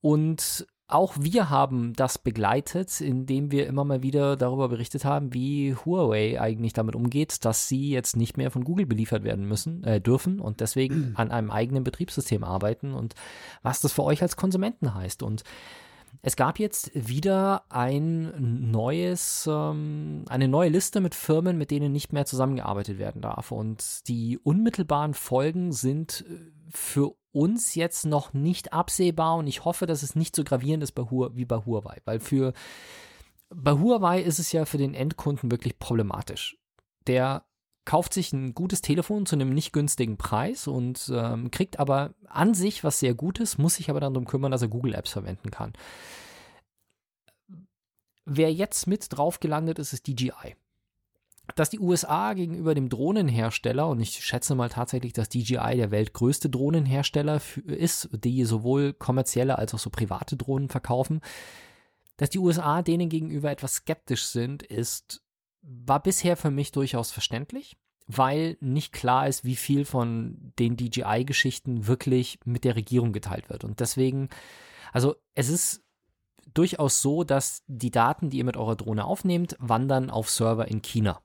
[0.00, 5.74] und auch wir haben das begleitet, indem wir immer mal wieder darüber berichtet haben, wie
[5.74, 10.00] Huawei eigentlich damit umgeht, dass sie jetzt nicht mehr von Google beliefert werden müssen, äh,
[10.00, 13.14] dürfen und deswegen an einem eigenen Betriebssystem arbeiten und
[13.62, 15.22] was das für euch als Konsumenten heißt.
[15.22, 15.44] Und
[16.20, 22.12] es gab jetzt wieder ein neues, ähm, eine neue Liste mit Firmen, mit denen nicht
[22.12, 23.50] mehr zusammengearbeitet werden darf.
[23.50, 29.86] Und die unmittelbaren Folgen sind äh, für uns jetzt noch nicht absehbar und ich hoffe,
[29.86, 31.98] dass es nicht so gravierend ist bei Hu wie bei Huawei.
[32.04, 32.52] Weil für
[33.48, 36.58] bei Huawei ist es ja für den Endkunden wirklich problematisch.
[37.06, 37.44] Der
[37.84, 42.54] kauft sich ein gutes Telefon zu einem nicht günstigen Preis und ähm, kriegt aber an
[42.54, 45.50] sich was sehr Gutes, muss sich aber dann darum kümmern, dass er Google Apps verwenden
[45.50, 45.72] kann.
[48.24, 50.54] Wer jetzt mit drauf gelandet ist, ist DJI.
[51.56, 56.48] Dass die USA gegenüber dem Drohnenhersteller, und ich schätze mal tatsächlich, dass DJI der weltgrößte
[56.48, 61.20] Drohnenhersteller ist, die sowohl kommerzielle als auch so private Drohnen verkaufen,
[62.16, 65.22] dass die USA denen gegenüber etwas skeptisch sind, ist,
[65.62, 67.76] war bisher für mich durchaus verständlich.
[68.06, 73.64] weil nicht klar ist, wie viel von den DJI-Geschichten wirklich mit der Regierung geteilt wird.
[73.64, 74.28] Und deswegen,
[74.92, 75.82] also es ist
[76.54, 80.82] durchaus so, dass die Daten, die ihr mit eurer Drohne aufnehmt, wandern auf Server in
[80.82, 81.20] China.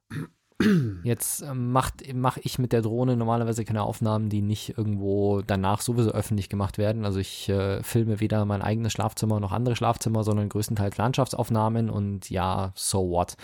[1.03, 5.81] Jetzt äh, macht mache ich mit der Drohne normalerweise keine Aufnahmen, die nicht irgendwo danach
[5.81, 7.05] sowieso öffentlich gemacht werden.
[7.05, 12.31] Also ich äh, filme weder mein eigenes Schlafzimmer noch andere Schlafzimmer, sondern größtenteils Landschaftsaufnahmen und
[12.31, 13.35] ja, so what.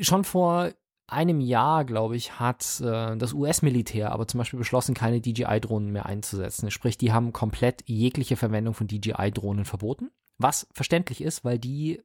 [0.00, 0.70] Schon vor
[1.08, 6.06] einem Jahr, glaube ich, hat äh, das US-Militär aber zum Beispiel beschlossen, keine DJI-Drohnen mehr
[6.06, 6.70] einzusetzen.
[6.70, 10.10] Sprich, die haben komplett jegliche Verwendung von DJI-Drohnen verboten.
[10.38, 12.02] Was verständlich ist, weil die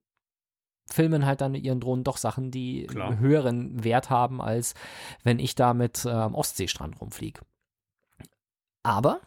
[0.88, 3.10] filmen halt dann mit ihren Drohnen doch Sachen, die Klar.
[3.10, 4.74] einen höheren Wert haben, als
[5.24, 7.42] wenn ich da mit äh, am Ostseestrand rumfliege.
[8.84, 9.22] Aber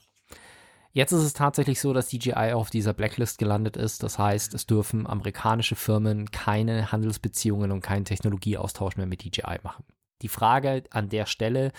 [0.95, 4.03] jetzt ist es tatsächlich so, dass DJI auf dieser Blacklist gelandet ist.
[4.03, 9.85] Das heißt, es dürfen amerikanische Firmen keine Handelsbeziehungen und keinen Technologieaustausch mehr mit DJI machen.
[10.23, 11.73] Die Frage an der Stelle,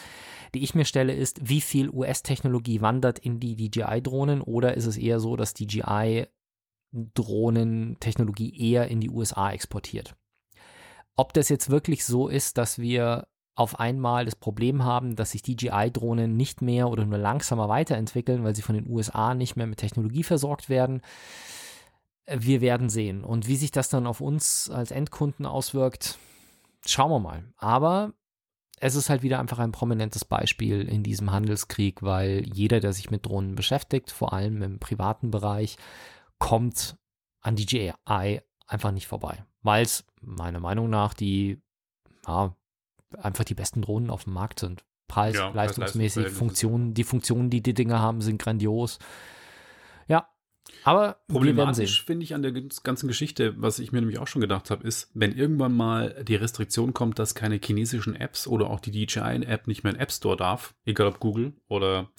[0.54, 4.98] die ich mir stelle, ist, wie viel US-Technologie wandert in die DJI-Drohnen oder ist es
[4.98, 6.28] eher so, dass DJI
[6.92, 10.16] Drohnentechnologie eher in die USA exportiert.
[11.16, 15.42] Ob das jetzt wirklich so ist, dass wir auf einmal das Problem haben, dass sich
[15.42, 19.80] DJI-Drohnen nicht mehr oder nur langsamer weiterentwickeln, weil sie von den USA nicht mehr mit
[19.80, 21.02] Technologie versorgt werden.
[22.28, 23.24] Wir werden sehen.
[23.24, 26.18] Und wie sich das dann auf uns als Endkunden auswirkt,
[26.86, 27.46] schauen wir mal.
[27.58, 28.14] Aber
[28.80, 33.10] es ist halt wieder einfach ein prominentes Beispiel in diesem Handelskrieg, weil jeder, der sich
[33.10, 35.78] mit Drohnen beschäftigt, vor allem im privaten Bereich,
[36.40, 36.98] kommt
[37.42, 39.46] an DJI einfach nicht vorbei.
[39.62, 41.62] Weil es meiner Meinung nach die,
[42.28, 42.54] ja,
[43.20, 44.84] einfach die besten Drohnen auf dem Markt sind.
[45.08, 49.00] Preis, Ja, leistungsmäßig, Funktionen, die Funktionen, die die Dinger haben, sind grandios.
[50.08, 50.30] Ja,
[50.84, 54.72] aber Problematisch finde ich an der ganzen Geschichte, was ich mir nämlich auch schon gedacht
[54.72, 58.92] habe, ist, wenn irgendwann mal die Restriktion kommt, dass keine chinesischen Apps oder auch die
[58.92, 62.10] DJI-App nicht mehr in App Store darf, egal ob Google oder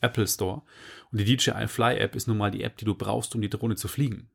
[0.00, 0.62] Apple Store.
[1.10, 3.50] Und die DJI Fly App ist nun mal die App, die du brauchst, um die
[3.50, 4.30] Drohne zu fliegen.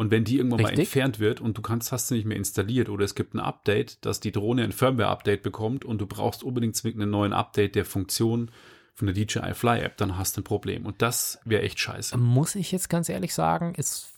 [0.00, 0.86] Und wenn die irgendwann mal Richtig.
[0.86, 4.02] entfernt wird und du kannst, hast sie nicht mehr installiert oder es gibt ein Update,
[4.06, 7.84] dass die Drohne ein Firmware-Update bekommt und du brauchst unbedingt zwingend einen neuen Update der
[7.84, 8.50] Funktion
[8.94, 10.86] von der DJI Fly App, dann hast du ein Problem.
[10.86, 12.16] Und das wäre echt scheiße.
[12.16, 14.08] Muss ich jetzt ganz ehrlich sagen, ist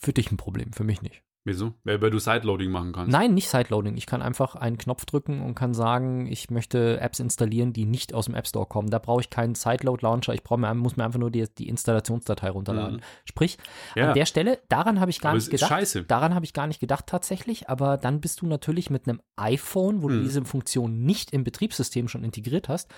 [0.00, 1.20] für dich ein Problem, für mich nicht.
[1.46, 1.74] Wieso?
[1.84, 3.12] Weil, du Sideloading machen kannst.
[3.12, 3.96] Nein, nicht Sideloading.
[3.96, 8.12] Ich kann einfach einen Knopf drücken und kann sagen, ich möchte Apps installieren, die nicht
[8.12, 8.90] aus dem App Store kommen.
[8.90, 10.34] Da brauche ich keinen Sideload-Launcher.
[10.34, 12.96] Ich brauche mir, muss mir einfach nur die, die Installationsdatei runterladen.
[12.96, 13.00] Mhm.
[13.24, 13.58] Sprich,
[13.94, 14.08] Ja.
[14.08, 15.68] an der Stelle, daran habe ich gar Aber nicht gedacht.
[15.68, 16.02] scheiße.
[16.02, 17.68] Daran habe ich gar nicht gedacht tatsächlich.
[17.70, 20.24] Aber dann bist du natürlich mit einem iPhone, wo du Mhm.
[20.24, 22.90] diese Funktion nicht im Betriebssystem schon integriert hast,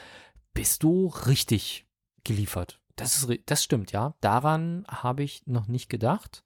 [0.55, 1.87] bist du richtig
[2.25, 2.81] geliefert.
[2.97, 4.15] Das, ist, das stimmt, ja.
[4.23, 6.43] Daran habe ich noch nicht gedacht.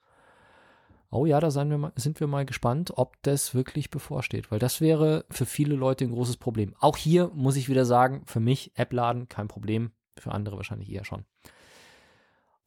[1.15, 4.59] Oh ja, da sind wir, mal, sind wir mal gespannt, ob das wirklich bevorsteht, weil
[4.59, 6.75] das wäre für viele Leute ein großes Problem.
[6.81, 11.05] Auch hier muss ich wieder sagen, für mich App-Laden kein Problem, für andere wahrscheinlich eher
[11.05, 11.27] schon.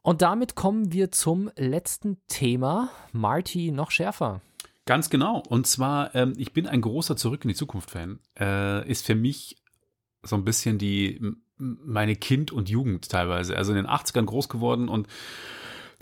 [0.03, 2.89] Und damit kommen wir zum letzten Thema.
[3.11, 4.41] Marty noch schärfer.
[4.85, 5.41] Ganz genau.
[5.49, 8.19] Und zwar, ähm, ich bin ein großer Zurück in die Zukunft-Fan.
[8.39, 9.57] Äh, ist für mich
[10.21, 11.19] so ein bisschen die
[11.57, 13.57] meine Kind und Jugend teilweise.
[13.57, 15.07] Also in den 80ern groß geworden und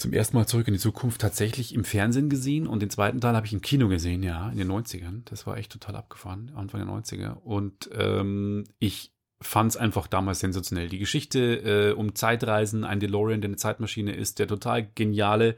[0.04, 3.38] zum ersten Mal zurück in die Zukunft tatsächlich im Fernsehen gesehen und den zweiten Teil
[3.38, 5.22] habe ich im Kino gesehen, ja, in den 90ern.
[5.26, 7.38] Das war echt total abgefahren, Anfang der 90er.
[7.38, 10.90] Und ähm, ich fand es einfach damals sensationell.
[10.90, 15.56] Die Geschichte äh, um Zeitreisen, ein DeLorean, der eine Zeitmaschine ist, der total geniale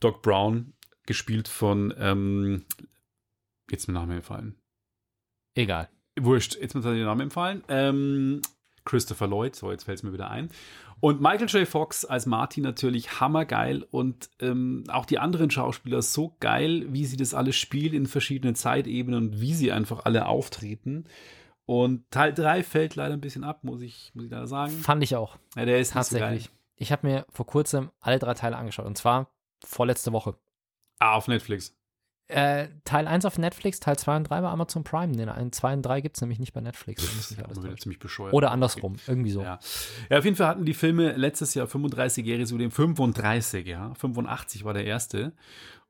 [0.00, 0.72] Doc Brown,
[1.04, 2.64] gespielt von, ähm,
[3.70, 4.56] jetzt ist mir Name entfallen.
[5.54, 5.90] Egal.
[6.18, 7.62] Wurscht, jetzt mir der Name entfallen.
[7.68, 8.40] Ähm,
[8.86, 10.50] Christopher Lloyd, so jetzt fällt es mir wieder ein.
[11.04, 11.68] Und Michael J.
[11.68, 17.18] Fox als Marty natürlich hammergeil und ähm, auch die anderen Schauspieler so geil, wie sie
[17.18, 21.04] das alles spielen in verschiedenen Zeitebenen und wie sie einfach alle auftreten.
[21.66, 24.72] Und Teil 3 fällt leider ein bisschen ab, muss ich, muss ich leider sagen.
[24.72, 25.36] Fand ich auch.
[25.56, 26.44] Ja, der ist so Tatsächlich.
[26.46, 26.56] geil.
[26.76, 29.28] Ich habe mir vor kurzem alle drei Teile angeschaut und zwar
[29.62, 30.38] vorletzte Woche.
[31.00, 31.76] Ah, auf Netflix.
[32.26, 35.14] Äh, Teil 1 auf Netflix, Teil 2 und 3 bei Amazon Prime.
[35.14, 37.02] Den einen 2 und 3 gibt es nämlich nicht bei Netflix.
[37.02, 38.32] Das ist ja alles ziemlich bescheuert.
[38.32, 39.42] Oder andersrum, irgendwie so.
[39.42, 39.58] Ja.
[40.08, 43.92] ja, auf jeden Fall hatten die Filme letztes Jahr 35-jähriges Jubiläum, 35, ja.
[43.94, 45.32] 85 war der erste.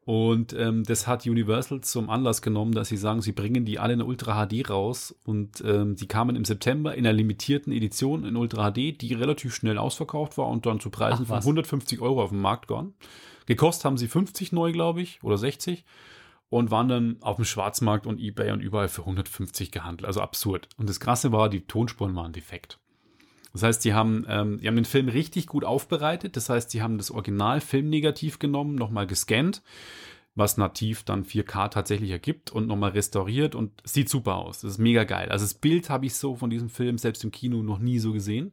[0.05, 3.95] Und ähm, das hat Universal zum Anlass genommen, dass sie sagen, sie bringen die alle
[3.95, 5.15] in Ultra HD raus.
[5.25, 9.55] Und ähm, die kamen im September in einer limitierten Edition in Ultra HD, die relativ
[9.55, 11.45] schnell ausverkauft war und dann zu Preisen Ach, von was.
[11.45, 12.93] 150 Euro auf dem Markt gone.
[13.47, 15.85] Gekostet haben sie 50 neu, glaube ich, oder 60
[16.51, 20.07] und waren dann auf dem Schwarzmarkt und Ebay und überall für 150 gehandelt.
[20.07, 20.69] Also absurd.
[20.77, 22.79] Und das Krasse war, die Tonspuren waren defekt.
[23.53, 26.37] Das heißt, die haben, ähm, haben den Film richtig gut aufbereitet.
[26.37, 29.63] Das heißt, die haben das Original-Filmnegativ genommen, nochmal gescannt,
[30.37, 34.61] was nativ dann 4K tatsächlich ergibt und nochmal restauriert und sieht super aus.
[34.61, 35.29] Das ist mega geil.
[35.29, 38.13] Also das Bild habe ich so von diesem Film selbst im Kino noch nie so
[38.13, 38.53] gesehen.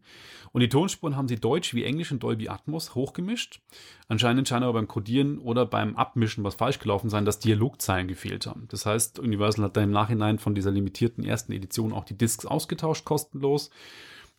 [0.52, 3.62] Und die Tonspuren haben sie deutsch wie englisch in Dolby Atmos hochgemischt.
[4.08, 8.46] Anscheinend scheint aber beim Codieren oder beim Abmischen was falsch gelaufen sein, dass Dialogzeilen gefehlt
[8.46, 8.68] haben.
[8.70, 12.46] Das heißt, Universal hat dann im Nachhinein von dieser limitierten ersten Edition auch die Discs
[12.46, 13.72] ausgetauscht, kostenlos.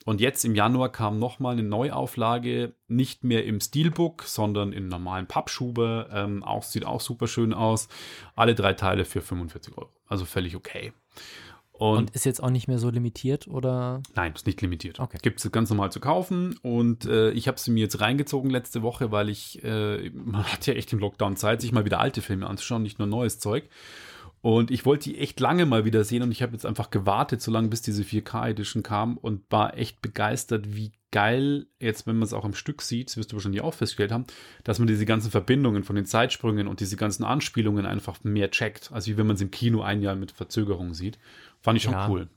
[0.04, 5.26] Und jetzt im Januar kam nochmal eine Neuauflage, nicht mehr im Steelbook, sondern in normalen
[5.26, 6.08] Pappschuber.
[6.12, 7.88] Ähm, auch, sieht auch super schön aus.
[8.34, 9.90] Alle drei Teile für 45 Euro.
[10.06, 10.92] Also völlig okay.
[11.72, 14.02] Und, und, ist jetzt auch nicht mehr so limitiert oder?
[14.14, 15.00] Nein, ist nicht limitiert.
[15.00, 15.18] Okay.
[15.22, 18.82] Gibt es ganz normal zu kaufen und äh, ich habe sie mir jetzt reingezogen letzte
[18.82, 22.22] Woche, weil ich, äh, man hat ja echt im Lockdown Zeit, sich mal wieder alte
[22.22, 23.68] Filme anzuschauen, nicht nur neues Zeug.
[24.42, 27.40] Und ich wollte die echt lange mal wieder sehen und ich habe jetzt einfach gewartet,
[27.40, 32.24] so lange bis diese 4K-Edition kam und war echt begeistert, wie geil, jetzt wenn man
[32.24, 34.24] es auch im Stück sieht, das wirst du wahrscheinlich auch festgestellt haben,
[34.64, 38.90] dass man diese ganzen Verbindungen von den Zeitsprüngen und diese ganzen Anspielungen einfach mehr checkt,
[38.92, 41.20] als wie wenn man es im Kino ein Jahr mit Verzögerung sieht.
[41.60, 42.08] Fand ich schon ja.
[42.08, 42.28] cool.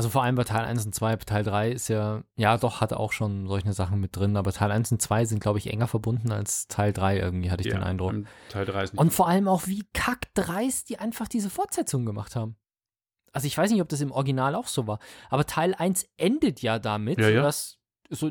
[0.00, 2.98] Also vor allem bei Teil 1 und 2, Teil 3 ist ja, ja doch, hatte
[2.98, 5.88] auch schon solche Sachen mit drin, aber Teil 1 und 2 sind, glaube ich, enger
[5.88, 8.14] verbunden als Teil 3 irgendwie, hatte ich ja, den Eindruck.
[8.48, 12.34] Teil 3 ist nicht und vor allem auch, wie kackdreist die einfach diese Fortsetzung gemacht
[12.34, 12.56] haben.
[13.32, 16.62] Also ich weiß nicht, ob das im Original auch so war, aber Teil 1 endet
[16.62, 17.42] ja damit, ja, ja.
[17.42, 17.78] dass
[18.08, 18.30] so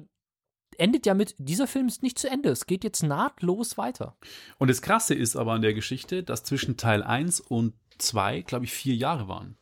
[0.79, 4.17] endet ja mit, dieser Film ist nicht zu Ende, es geht jetzt nahtlos weiter.
[4.57, 8.65] Und das Krasse ist aber an der Geschichte, dass zwischen Teil 1 und 2, glaube
[8.65, 9.58] ich, vier Jahre waren.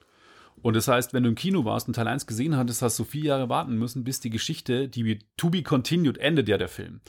[0.68, 3.06] Und das heißt, wenn du im Kino warst und Teil 1 gesehen hattest, hast du
[3.06, 7.00] vier Jahre warten müssen, bis die Geschichte, die to be continued, endet ja der Film.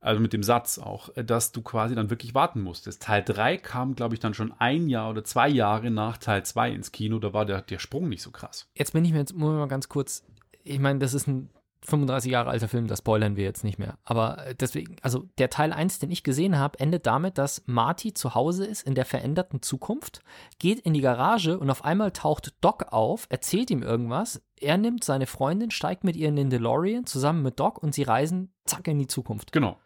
[0.00, 3.04] Also mit dem Satz auch, dass du quasi dann wirklich warten musstest.
[3.04, 6.72] Teil 3 kam, glaube ich, dann schon ein Jahr oder zwei Jahre nach Teil 2
[6.72, 7.20] ins Kino.
[7.20, 8.68] Da war der, der Sprung nicht so krass.
[8.74, 10.24] Jetzt bin ich mir jetzt mal ganz kurz.
[10.64, 11.48] Ich meine, das ist ein
[11.82, 13.98] 35 Jahre alter Film, das spoilern wir jetzt nicht mehr.
[14.04, 18.14] Aber äh, deswegen, also der Teil 1, den ich gesehen habe, endet damit, dass Marty
[18.14, 20.22] zu Hause ist in der veränderten Zukunft,
[20.58, 24.42] geht in die Garage und auf einmal taucht Doc auf, erzählt ihm irgendwas.
[24.58, 28.02] Er nimmt seine Freundin, steigt mit ihr in den DeLorean zusammen mit Doc und sie
[28.02, 29.52] reisen zack in die Zukunft.
[29.52, 29.78] Genau.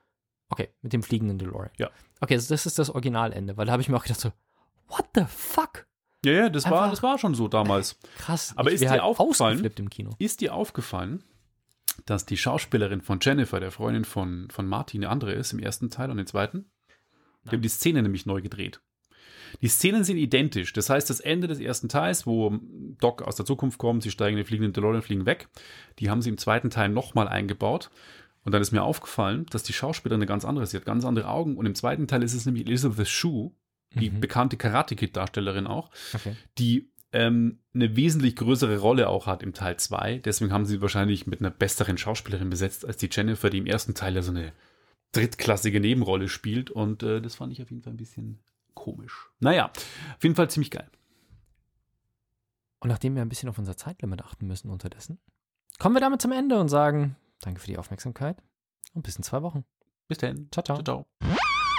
[0.48, 1.70] Okay, mit dem fliegenden DeLorean.
[1.78, 1.90] Ja.
[2.20, 4.32] Okay, also das ist das Originalende, weil da habe ich mir auch gedacht so,
[4.88, 5.86] what the fuck?
[6.24, 7.98] Ja, ja, das war, das war schon so damals.
[8.18, 8.52] Krass.
[8.56, 9.64] Aber ist dir halt aufgefallen?
[9.64, 10.10] Im Kino.
[10.18, 11.24] Ist dir aufgefallen,
[12.06, 15.90] dass die Schauspielerin von Jennifer, der Freundin von, von Martin, eine andere ist im ersten
[15.90, 16.70] Teil und im zweiten.
[17.44, 18.80] Die haben die Szene nämlich neu gedreht.
[19.62, 20.72] Die Szenen sind identisch.
[20.72, 22.58] Das heißt, das Ende des ersten Teils, wo
[23.00, 25.48] Doc aus der Zukunft kommt, sie steigen in den fliegenden DeLorean, fliegen weg,
[25.98, 27.90] die haben sie im zweiten Teil nochmal eingebaut.
[28.44, 30.70] Und dann ist mir aufgefallen, dass die Schauspielerin eine ganz andere ist.
[30.70, 31.56] Sie hat ganz andere Augen.
[31.56, 33.52] Und im zweiten Teil ist es nämlich Elizabeth Shue,
[33.94, 34.20] die mhm.
[34.20, 36.36] bekannte Karate-Kid-Darstellerin auch, okay.
[36.58, 40.18] die ähm, eine wesentlich größere Rolle auch hat im Teil 2.
[40.18, 43.94] Deswegen haben sie wahrscheinlich mit einer besseren Schauspielerin besetzt als die Jennifer, die im ersten
[43.94, 44.52] Teil ja so eine
[45.12, 46.70] drittklassige Nebenrolle spielt.
[46.70, 48.38] Und äh, das fand ich auf jeden Fall ein bisschen
[48.74, 49.30] komisch.
[49.40, 49.70] Naja,
[50.16, 50.88] auf jeden Fall ziemlich geil.
[52.78, 55.18] Und nachdem wir ein bisschen auf unser Zeitlimit achten müssen unterdessen,
[55.78, 58.42] kommen wir damit zum Ende und sagen Danke für die Aufmerksamkeit
[58.94, 59.64] und bis in zwei Wochen.
[60.08, 60.48] Bis dann.
[60.50, 60.82] Ciao, ciao.
[60.82, 61.59] ciao, ciao.